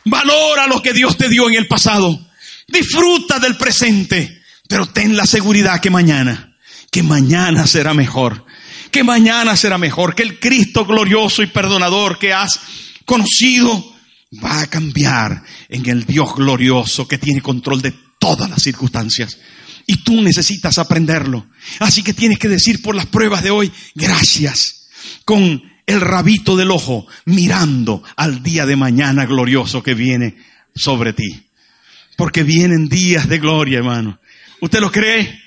Valora 0.04 0.66
lo 0.66 0.80
que 0.80 0.92
Dios 0.92 1.18
te 1.18 1.28
dio 1.28 1.48
en 1.48 1.54
el 1.54 1.66
pasado. 1.66 2.18
Disfruta 2.66 3.38
del 3.38 3.56
presente. 3.56 4.42
Pero 4.68 4.86
ten 4.86 5.16
la 5.16 5.26
seguridad 5.26 5.80
que 5.80 5.90
mañana, 5.90 6.56
que 6.90 7.02
mañana 7.02 7.66
será 7.66 7.94
mejor, 7.94 8.45
que 8.90 9.04
mañana 9.04 9.56
será 9.56 9.78
mejor, 9.78 10.14
que 10.14 10.22
el 10.22 10.38
Cristo 10.38 10.84
glorioso 10.84 11.42
y 11.42 11.46
perdonador 11.46 12.18
que 12.18 12.32
has 12.32 12.60
conocido 13.04 13.96
va 14.44 14.60
a 14.60 14.66
cambiar 14.66 15.42
en 15.68 15.88
el 15.88 16.04
Dios 16.04 16.34
glorioso 16.34 17.06
que 17.06 17.18
tiene 17.18 17.40
control 17.40 17.82
de 17.82 17.94
todas 18.18 18.50
las 18.50 18.62
circunstancias. 18.62 19.38
Y 19.86 19.98
tú 19.98 20.20
necesitas 20.20 20.78
aprenderlo. 20.78 21.46
Así 21.78 22.02
que 22.02 22.12
tienes 22.12 22.38
que 22.38 22.48
decir 22.48 22.82
por 22.82 22.94
las 22.94 23.06
pruebas 23.06 23.42
de 23.42 23.50
hoy, 23.50 23.70
gracias, 23.94 24.88
con 25.24 25.62
el 25.86 26.00
rabito 26.00 26.56
del 26.56 26.72
ojo, 26.72 27.06
mirando 27.24 28.02
al 28.16 28.42
día 28.42 28.66
de 28.66 28.74
mañana 28.74 29.26
glorioso 29.26 29.82
que 29.82 29.94
viene 29.94 30.36
sobre 30.74 31.12
ti. 31.12 31.48
Porque 32.16 32.42
vienen 32.42 32.88
días 32.88 33.28
de 33.28 33.38
gloria, 33.38 33.78
hermano. 33.78 34.18
¿Usted 34.60 34.80
lo 34.80 34.90
cree? 34.90 35.40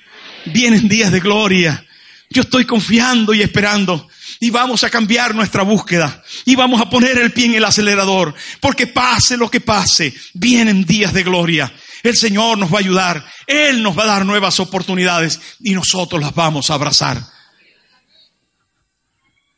Vienen 0.46 0.88
días 0.88 1.12
de 1.12 1.20
gloria. 1.20 1.84
Yo 2.30 2.42
estoy 2.42 2.64
confiando 2.64 3.34
y 3.34 3.42
esperando. 3.42 4.08
Y 4.38 4.50
vamos 4.50 4.84
a 4.84 4.90
cambiar 4.90 5.34
nuestra 5.34 5.64
búsqueda. 5.64 6.22
Y 6.44 6.54
vamos 6.54 6.80
a 6.80 6.88
poner 6.88 7.18
el 7.18 7.32
pie 7.32 7.46
en 7.46 7.56
el 7.56 7.64
acelerador. 7.64 8.34
Porque 8.60 8.86
pase 8.86 9.36
lo 9.36 9.50
que 9.50 9.60
pase, 9.60 10.14
vienen 10.32 10.84
días 10.84 11.12
de 11.12 11.24
gloria. 11.24 11.72
El 12.04 12.16
Señor 12.16 12.56
nos 12.56 12.72
va 12.72 12.76
a 12.76 12.80
ayudar. 12.80 13.26
Él 13.48 13.82
nos 13.82 13.98
va 13.98 14.04
a 14.04 14.06
dar 14.06 14.24
nuevas 14.24 14.60
oportunidades. 14.60 15.40
Y 15.58 15.72
nosotros 15.72 16.22
las 16.22 16.32
vamos 16.32 16.70
a 16.70 16.74
abrazar. 16.74 17.20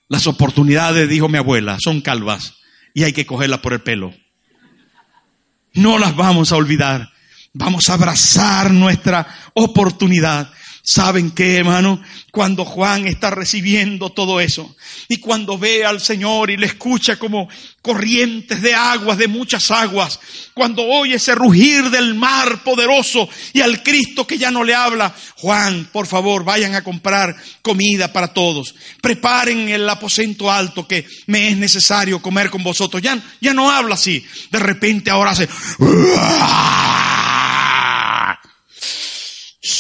Las 0.08 0.26
oportunidades, 0.26 1.08
dijo 1.08 1.28
mi 1.28 1.38
abuela, 1.38 1.76
son 1.78 2.00
calvas. 2.00 2.54
Y 2.94 3.04
hay 3.04 3.12
que 3.12 3.26
cogerlas 3.26 3.60
por 3.60 3.74
el 3.74 3.82
pelo. 3.82 4.14
No 5.74 5.98
las 5.98 6.16
vamos 6.16 6.52
a 6.52 6.56
olvidar. 6.56 7.12
Vamos 7.52 7.90
a 7.90 7.94
abrazar 7.94 8.70
nuestra 8.70 9.26
oportunidad. 9.52 10.50
¿Saben 10.84 11.30
qué, 11.30 11.58
hermano? 11.58 12.02
Cuando 12.32 12.64
Juan 12.64 13.06
está 13.06 13.30
recibiendo 13.30 14.10
todo 14.10 14.40
eso 14.40 14.74
y 15.06 15.18
cuando 15.18 15.56
ve 15.56 15.84
al 15.84 16.00
Señor 16.00 16.50
y 16.50 16.56
le 16.56 16.66
escucha 16.66 17.20
como 17.20 17.48
corrientes 17.80 18.60
de 18.62 18.74
aguas, 18.74 19.16
de 19.16 19.28
muchas 19.28 19.70
aguas, 19.70 20.18
cuando 20.54 20.82
oye 20.82 21.14
ese 21.14 21.36
rugir 21.36 21.88
del 21.90 22.14
mar 22.14 22.64
poderoso 22.64 23.28
y 23.52 23.60
al 23.60 23.84
Cristo 23.84 24.26
que 24.26 24.38
ya 24.38 24.50
no 24.50 24.64
le 24.64 24.74
habla, 24.74 25.14
Juan, 25.36 25.88
por 25.92 26.08
favor, 26.08 26.42
vayan 26.42 26.74
a 26.74 26.82
comprar 26.82 27.36
comida 27.62 28.12
para 28.12 28.34
todos. 28.34 28.74
Preparen 29.00 29.68
el 29.68 29.88
aposento 29.88 30.50
alto 30.50 30.88
que 30.88 31.06
me 31.26 31.48
es 31.48 31.56
necesario 31.56 32.20
comer 32.20 32.50
con 32.50 32.64
vosotros. 32.64 33.00
Ya, 33.00 33.22
ya 33.40 33.54
no 33.54 33.70
habla 33.70 33.94
así. 33.94 34.26
De 34.50 34.58
repente 34.58 35.12
ahora 35.12 35.30
hace... 35.30 35.48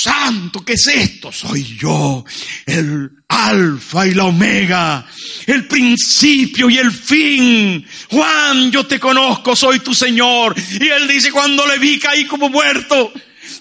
Santo, 0.02 0.64
¿qué 0.64 0.72
es 0.72 0.88
esto? 0.88 1.30
Soy 1.30 1.62
yo, 1.78 2.24
el 2.66 3.08
alfa 3.28 4.04
y 4.04 4.14
la 4.14 4.24
omega, 4.24 5.06
el 5.46 5.68
principio 5.68 6.68
y 6.68 6.78
el 6.78 6.90
fin. 6.90 7.86
Juan, 8.10 8.72
yo 8.72 8.84
te 8.84 8.98
conozco, 8.98 9.54
soy 9.54 9.78
tu 9.78 9.94
Señor. 9.94 10.56
Y 10.58 10.88
él 10.88 11.06
dice, 11.06 11.30
cuando 11.30 11.64
le 11.68 11.78
vi 11.78 12.00
caí 12.00 12.24
como 12.24 12.48
muerto, 12.48 13.12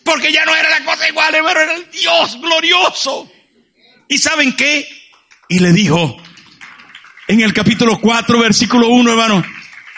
porque 0.03 0.33
ya 0.33 0.43
no 0.45 0.55
era 0.55 0.67
la 0.71 0.83
cosa 0.83 1.07
igual, 1.07 1.31
pero 1.31 1.59
era 1.59 1.75
el 1.75 1.91
Dios 1.91 2.39
glorioso. 2.41 3.31
¿Y 4.07 4.17
saben 4.17 4.53
qué? 4.53 4.87
Y 5.47 5.59
le 5.59 5.71
dijo, 5.73 6.17
en 7.27 7.41
el 7.41 7.53
capítulo 7.53 8.01
4, 8.01 8.39
versículo 8.39 8.89
1, 8.89 9.11
hermano, 9.11 9.45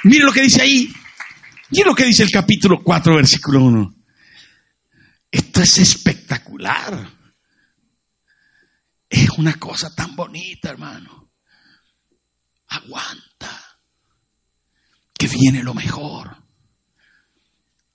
mire 0.04 0.26
lo 0.26 0.34
que 0.34 0.42
dice 0.42 0.62
ahí. 0.62 0.92
Mire 1.70 1.86
lo 1.86 1.96
que 1.96 2.04
dice 2.04 2.24
el 2.24 2.32
capítulo 2.32 2.82
4, 2.84 3.16
versículo 3.16 3.62
1. 3.62 4.03
Esto 5.34 5.64
es 5.64 5.80
espectacular. 5.80 7.10
Es 9.10 9.30
una 9.32 9.56
cosa 9.56 9.94
tan 9.96 10.16
bonita, 10.16 10.70
hermano. 10.70 11.32
Aguanta. 12.68 13.80
Que 15.18 15.28
viene 15.28 15.64
lo 15.64 15.74
mejor. 15.74 16.38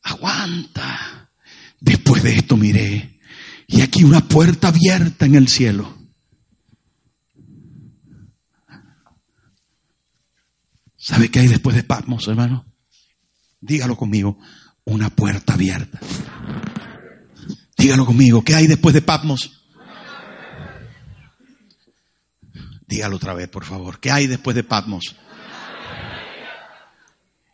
Aguanta. 0.02 1.30
Después 1.78 2.24
de 2.24 2.34
esto 2.34 2.56
miré. 2.56 3.20
Y 3.68 3.82
aquí 3.82 4.02
una 4.02 4.26
puerta 4.26 4.68
abierta 4.68 5.24
en 5.24 5.36
el 5.36 5.46
cielo. 5.46 5.96
¿Sabe 10.96 11.30
qué 11.30 11.38
hay 11.38 11.46
después 11.46 11.76
de 11.76 11.84
Patmos, 11.84 12.26
hermano? 12.26 12.66
Dígalo 13.60 13.96
conmigo. 13.96 14.40
Una 14.82 15.08
puerta 15.08 15.54
abierta. 15.54 16.00
Dígalo 17.78 18.04
conmigo, 18.04 18.42
¿qué 18.42 18.56
hay 18.56 18.66
después 18.66 18.92
de 18.92 19.02
Patmos? 19.02 19.52
Dígalo 22.88 23.16
otra 23.16 23.34
vez, 23.34 23.48
por 23.48 23.64
favor. 23.64 24.00
¿Qué 24.00 24.10
hay 24.10 24.26
después 24.26 24.56
de 24.56 24.64
Patmos? 24.64 25.14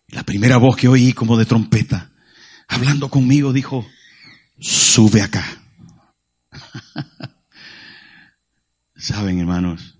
La 0.09 0.23
primera 0.23 0.57
voz 0.57 0.77
que 0.77 0.89
oí 0.89 1.13
como 1.13 1.37
de 1.37 1.45
trompeta, 1.45 2.13
hablando 2.69 3.11
conmigo, 3.11 3.53
dijo, 3.53 3.87
sube 4.59 5.21
acá. 5.21 5.45
Saben, 8.97 9.41
hermanos, 9.41 9.99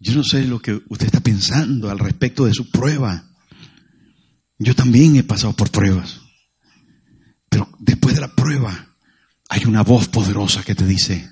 yo 0.00 0.14
no 0.14 0.24
sé 0.24 0.44
lo 0.44 0.60
que 0.60 0.80
usted 0.88 1.06
está 1.06 1.20
pensando 1.20 1.90
al 1.90 1.98
respecto 2.00 2.46
de 2.46 2.54
su 2.54 2.70
prueba. 2.70 3.28
Yo 4.58 4.74
también 4.74 5.14
he 5.14 5.22
pasado 5.22 5.52
por 5.54 5.70
pruebas. 5.70 6.20
Pero 7.48 7.68
después 7.78 8.14
de 8.14 8.22
la 8.22 8.34
prueba, 8.34 8.87
hay 9.48 9.64
una 9.64 9.82
voz 9.82 10.08
poderosa 10.08 10.62
que 10.62 10.74
te 10.74 10.86
dice, 10.86 11.28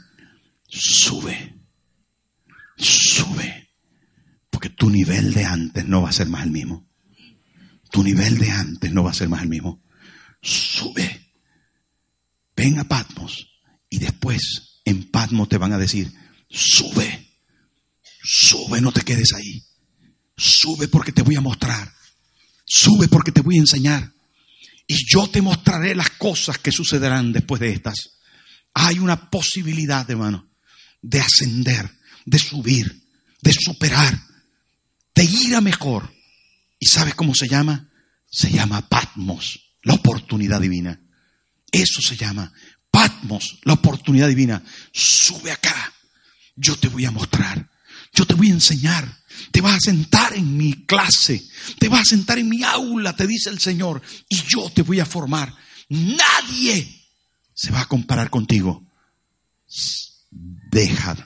sube, 0.67 1.55
sube, 2.77 3.71
porque 4.51 4.71
tu 4.71 4.89
nivel 4.89 5.35
de 5.35 5.45
antes 5.45 5.87
no 5.87 6.03
va 6.03 6.09
a 6.09 6.13
ser 6.13 6.29
más 6.29 6.45
el 6.45 6.51
mismo. 6.51 6.89
Tu 7.91 8.03
nivel 8.03 8.39
de 8.39 8.51
antes 8.51 8.93
no 8.93 9.05
va 9.05 9.11
a 9.11 9.15
ser 9.15 9.29
más 9.29 9.43
el 9.43 9.49
mismo. 9.49 9.83
Sube. 10.43 11.33
Ven 12.57 12.79
a 12.79 12.85
Patmos 12.85 13.49
y 13.91 13.99
después 13.99 14.81
en 14.85 15.11
Patmos 15.11 15.49
te 15.49 15.59
van 15.59 15.73
a 15.73 15.79
decir, 15.79 16.13
sube, 16.49 17.29
sube, 18.23 18.81
no 18.81 18.93
te 18.93 19.03
quedes 19.03 19.35
ahí. 19.35 19.63
Sube 20.37 20.89
porque 20.89 21.13
te 21.13 21.23
voy 21.23 21.37
a 21.37 21.41
mostrar. 21.41 21.93
Sube 22.65 23.09
porque 23.09 23.33
te 23.33 23.43
voy 23.43 23.57
a 23.57 23.61
enseñar. 23.61 24.16
Y 24.87 24.97
yo 25.07 25.29
te 25.29 25.43
mostraré 25.43 25.95
las 25.95 26.11
cosas 26.11 26.59
que 26.59 26.73
sucederán 26.73 27.33
después 27.33 27.61
de 27.61 27.71
estas. 27.71 28.21
Hay 28.75 28.99
una 28.99 29.31
posibilidad, 29.31 30.09
hermano, 30.11 30.49
de 31.03 31.21
ascender, 31.21 31.91
de 32.25 32.39
subir, 32.39 33.09
de 33.43 33.53
superar, 33.53 34.21
de 35.15 35.25
ir 35.25 35.55
a 35.57 35.61
mejor. 35.61 36.13
¿Y 36.79 36.87
sabes 36.87 37.15
cómo 37.15 37.35
se 37.35 37.49
llama? 37.49 37.91
Se 38.31 38.51
llama 38.51 38.89
Patmos, 38.89 39.75
la 39.83 39.95
oportunidad 39.95 40.61
divina. 40.61 41.01
Eso 41.73 42.01
se 42.01 42.17
llama 42.17 42.53
Patmos, 42.91 43.59
la 43.65 43.75
oportunidad 43.75 44.29
divina. 44.29 44.63
Sube 44.93 45.51
acá. 45.51 45.93
Yo 46.55 46.77
te 46.77 46.89
voy 46.89 47.05
a 47.05 47.11
mostrar. 47.11 47.69
Yo 48.13 48.27
te 48.27 48.35
voy 48.35 48.49
a 48.49 48.55
enseñar. 48.55 49.17
Te 49.51 49.61
vas 49.61 49.75
a 49.75 49.81
sentar 49.81 50.35
en 50.35 50.57
mi 50.57 50.73
clase, 50.85 51.43
te 51.79 51.89
vas 51.89 52.01
a 52.01 52.05
sentar 52.05 52.39
en 52.39 52.49
mi 52.49 52.63
aula, 52.63 53.15
te 53.15 53.27
dice 53.27 53.51
el 53.51 53.59
Señor, 53.59 54.01
y 54.29 54.37
yo 54.49 54.71
te 54.71 54.83
voy 54.83 55.01
a 55.01 55.07
formar. 55.07 55.55
Nadie 55.89 57.05
se 57.53 57.71
va 57.71 57.83
a 57.83 57.89
comparar 57.89 58.31
contigo. 58.31 58.83
Deja 60.31 61.17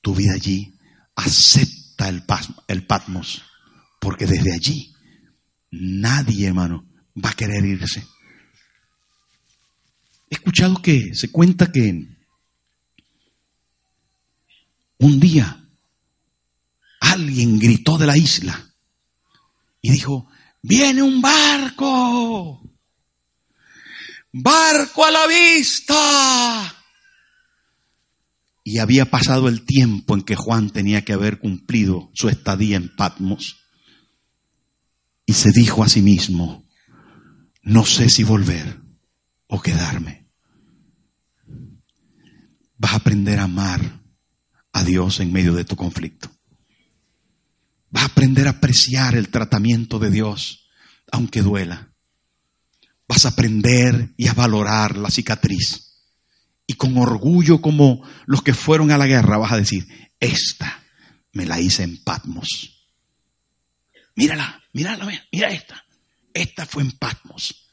tu 0.00 0.14
vida 0.14 0.34
allí, 0.34 0.74
acepta 1.14 2.08
el, 2.08 2.24
el 2.68 2.86
Patmos, 2.86 3.42
porque 4.00 4.26
desde 4.26 4.52
allí 4.52 4.94
nadie, 5.70 6.46
hermano, 6.46 6.86
va 7.22 7.30
a 7.30 7.34
querer 7.34 7.64
irse. 7.64 8.06
He 10.30 10.34
escuchado 10.34 10.82
que 10.82 11.14
se 11.14 11.30
cuenta 11.30 11.70
que 11.70 12.15
un 14.98 15.20
día 15.20 15.66
alguien 17.00 17.58
gritó 17.58 17.98
de 17.98 18.06
la 18.06 18.16
isla 18.16 18.74
y 19.80 19.90
dijo, 19.90 20.28
viene 20.62 21.02
un 21.02 21.20
barco, 21.20 22.60
barco 24.32 25.04
a 25.04 25.10
la 25.10 25.26
vista. 25.26 26.72
Y 28.64 28.78
había 28.78 29.08
pasado 29.08 29.48
el 29.48 29.64
tiempo 29.64 30.14
en 30.14 30.22
que 30.22 30.34
Juan 30.34 30.70
tenía 30.70 31.04
que 31.04 31.12
haber 31.12 31.38
cumplido 31.38 32.10
su 32.14 32.28
estadía 32.28 32.76
en 32.76 32.94
Patmos. 32.96 33.58
Y 35.24 35.34
se 35.34 35.52
dijo 35.52 35.84
a 35.84 35.88
sí 35.88 36.02
mismo, 36.02 36.66
no 37.62 37.84
sé 37.84 38.08
si 38.08 38.24
volver 38.24 38.80
o 39.46 39.62
quedarme. 39.62 40.28
Vas 42.76 42.92
a 42.92 42.96
aprender 42.96 43.38
a 43.38 43.44
amar 43.44 43.95
a 44.76 44.84
Dios 44.84 45.20
en 45.20 45.32
medio 45.32 45.54
de 45.54 45.64
tu 45.64 45.74
conflicto. 45.74 46.30
Vas 47.88 48.02
a 48.02 48.06
aprender 48.06 48.46
a 48.46 48.50
apreciar 48.50 49.14
el 49.14 49.30
tratamiento 49.30 49.98
de 49.98 50.10
Dios, 50.10 50.68
aunque 51.10 51.40
duela. 51.40 51.94
Vas 53.08 53.24
a 53.24 53.28
aprender 53.28 54.12
y 54.18 54.28
a 54.28 54.34
valorar 54.34 54.98
la 54.98 55.10
cicatriz. 55.10 56.02
Y 56.66 56.74
con 56.74 56.98
orgullo 56.98 57.62
como 57.62 58.02
los 58.26 58.42
que 58.42 58.52
fueron 58.52 58.90
a 58.90 58.98
la 58.98 59.06
guerra 59.06 59.38
vas 59.38 59.52
a 59.52 59.56
decir, 59.56 59.88
esta 60.20 60.82
me 61.32 61.46
la 61.46 61.58
hice 61.58 61.82
en 61.82 62.02
Patmos. 62.04 62.90
Mírala, 64.14 64.62
mírala, 64.74 65.08
mira 65.32 65.48
esta. 65.48 65.86
Esta 66.34 66.66
fue 66.66 66.82
en 66.82 66.92
Patmos. 66.92 67.70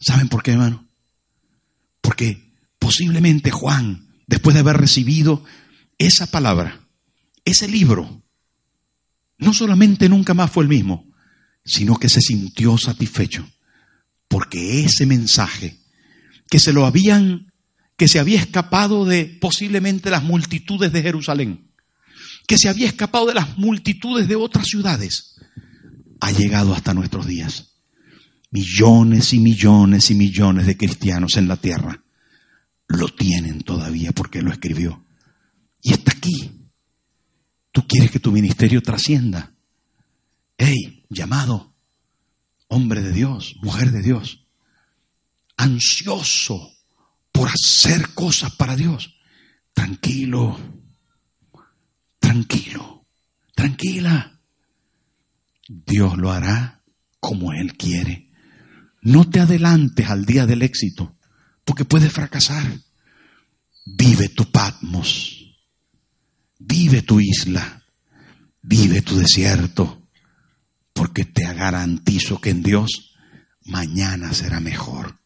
¿Saben 0.00 0.28
por 0.28 0.42
qué, 0.42 0.52
hermano? 0.52 0.88
Porque 2.00 2.52
posiblemente 2.80 3.52
Juan, 3.52 4.08
después 4.26 4.54
de 4.54 4.60
haber 4.60 4.78
recibido 4.78 5.44
esa 6.06 6.26
palabra, 6.26 6.80
ese 7.44 7.68
libro, 7.68 8.22
no 9.38 9.52
solamente 9.52 10.08
nunca 10.08 10.34
más 10.34 10.50
fue 10.50 10.64
el 10.64 10.68
mismo, 10.68 11.06
sino 11.64 11.96
que 11.98 12.08
se 12.08 12.20
sintió 12.20 12.78
satisfecho, 12.78 13.48
porque 14.28 14.84
ese 14.84 15.06
mensaje 15.06 15.78
que 16.48 16.58
se 16.58 16.72
lo 16.72 16.86
habían, 16.86 17.52
que 17.96 18.08
se 18.08 18.18
había 18.18 18.40
escapado 18.40 19.04
de 19.04 19.24
posiblemente 19.40 20.10
las 20.10 20.22
multitudes 20.22 20.92
de 20.92 21.02
Jerusalén, 21.02 21.72
que 22.46 22.58
se 22.58 22.68
había 22.68 22.86
escapado 22.86 23.26
de 23.26 23.34
las 23.34 23.56
multitudes 23.58 24.28
de 24.28 24.36
otras 24.36 24.66
ciudades, 24.66 25.36
ha 26.20 26.30
llegado 26.30 26.74
hasta 26.74 26.94
nuestros 26.94 27.26
días. 27.26 27.72
Millones 28.50 29.32
y 29.32 29.40
millones 29.40 30.10
y 30.10 30.14
millones 30.14 30.66
de 30.66 30.76
cristianos 30.76 31.36
en 31.36 31.48
la 31.48 31.56
tierra 31.56 32.02
lo 32.86 33.08
tienen 33.08 33.62
todavía 33.62 34.12
porque 34.12 34.42
lo 34.42 34.52
escribió. 34.52 35.04
Y 35.82 35.92
está 35.92 36.12
aquí. 36.12 36.70
Tú 37.72 37.86
quieres 37.86 38.10
que 38.10 38.20
tu 38.20 38.30
ministerio 38.32 38.80
trascienda. 38.80 39.52
Hey, 40.56 41.04
llamado, 41.10 41.74
hombre 42.68 43.02
de 43.02 43.12
Dios, 43.12 43.56
mujer 43.62 43.90
de 43.90 44.02
Dios, 44.02 44.46
ansioso 45.56 46.72
por 47.32 47.48
hacer 47.48 48.14
cosas 48.14 48.54
para 48.54 48.76
Dios. 48.76 49.16
Tranquilo, 49.74 50.58
tranquilo, 52.20 53.06
tranquila. 53.54 54.40
Dios 55.66 56.16
lo 56.18 56.30
hará 56.30 56.82
como 57.18 57.52
Él 57.52 57.76
quiere. 57.76 58.30
No 59.00 59.28
te 59.28 59.40
adelantes 59.40 60.08
al 60.08 60.26
día 60.26 60.46
del 60.46 60.62
éxito, 60.62 61.16
porque 61.64 61.84
puedes 61.84 62.12
fracasar. 62.12 62.78
Vive 63.84 64.28
tu 64.28 64.50
Patmos. 64.50 64.71
Tu 67.02 67.20
isla, 67.20 67.82
vive 68.62 69.02
tu 69.02 69.16
desierto, 69.16 70.08
porque 70.92 71.24
te 71.24 71.42
garantizo 71.54 72.40
que 72.40 72.50
en 72.50 72.62
Dios 72.62 73.14
mañana 73.64 74.32
será 74.34 74.60
mejor. 74.60 75.18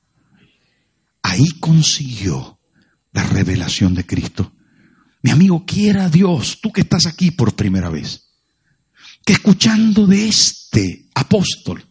Ahí 1.22 1.50
consiguió 1.60 2.58
la 3.12 3.24
revelación 3.24 3.94
de 3.94 4.06
Cristo. 4.06 4.52
Mi 5.22 5.30
amigo, 5.30 5.64
quiera 5.66 6.08
Dios, 6.08 6.60
tú 6.62 6.70
que 6.72 6.82
estás 6.82 7.06
aquí 7.06 7.30
por 7.30 7.56
primera 7.56 7.90
vez, 7.90 8.28
que 9.24 9.32
escuchando 9.32 10.06
de 10.06 10.28
este 10.28 11.08
apóstol, 11.14 11.84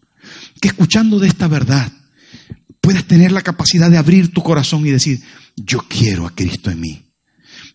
que 0.61 0.69
escuchando 0.69 1.19
de 1.19 1.27
esta 1.27 1.47
verdad, 1.47 1.91
puedas 2.79 3.05
tener 3.05 3.31
la 3.31 3.41
capacidad 3.41 3.89
de 3.89 3.97
abrir 3.97 4.31
tu 4.31 4.41
corazón 4.41 4.85
y 4.85 4.91
decir, 4.91 5.21
yo 5.55 5.79
quiero 5.89 6.27
a 6.27 6.35
Cristo 6.35 6.71
en 6.71 6.79
mí. 6.79 7.04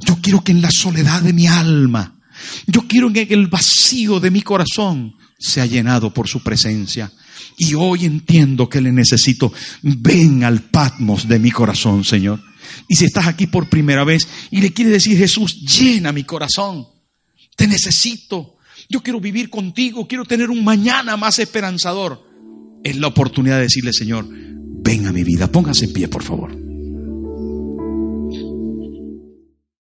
Yo 0.07 0.17
quiero 0.21 0.43
que 0.43 0.53
en 0.53 0.63
la 0.63 0.71
soledad 0.71 1.23
de 1.23 1.33
mi 1.33 1.47
alma, 1.47 2.21
yo 2.67 2.83
quiero 2.87 3.13
que 3.13 3.23
el 3.23 3.49
vacío 3.49 4.21
de 4.21 4.31
mi 4.31 4.43
corazón 4.43 5.15
sea 5.39 5.67
llenado 5.67 6.13
por 6.13 6.29
su 6.29 6.43
presencia. 6.43 7.11
Y 7.59 7.75
hoy 7.75 8.05
entiendo 8.05 8.69
que 8.69 8.81
le 8.81 8.93
necesito. 8.93 9.53
Ven 9.83 10.45
al 10.45 10.63
Patmos 10.63 11.29
de 11.29 11.39
mi 11.39 11.51
corazón, 11.51 12.05
Señor. 12.05 12.41
Y 12.89 12.97
si 12.97 13.07
estás 13.07 13.27
aquí 13.27 13.47
por 13.47 13.69
primera 13.69 14.05
vez 14.05 14.27
y 14.51 14.61
le 14.61 14.73
quieres 14.73 14.93
decir, 14.95 15.19
Jesús, 15.19 15.57
llena 15.61 16.13
mi 16.13 16.25
corazón. 16.25 16.87
Te 17.57 17.67
necesito. 17.67 18.57
Yo 18.89 19.03
quiero 19.03 19.21
vivir 19.21 19.51
contigo. 19.51 20.07
Quiero 20.07 20.25
tener 20.25 20.51
un 20.51 20.65
mañana 20.65 21.17
más 21.17 21.39
esperanzador. 21.39 22.23
Es 22.83 22.97
la 22.97 23.09
oportunidad 23.09 23.57
de 23.57 23.63
decirle, 23.65 23.93
Señor, 23.93 24.27
ven 24.29 25.07
a 25.07 25.13
mi 25.13 25.25
vida. 25.25 25.51
Póngase 25.51 25.87
en 25.87 25.93
pie, 25.93 26.09
por 26.09 26.23
favor. 26.23 26.70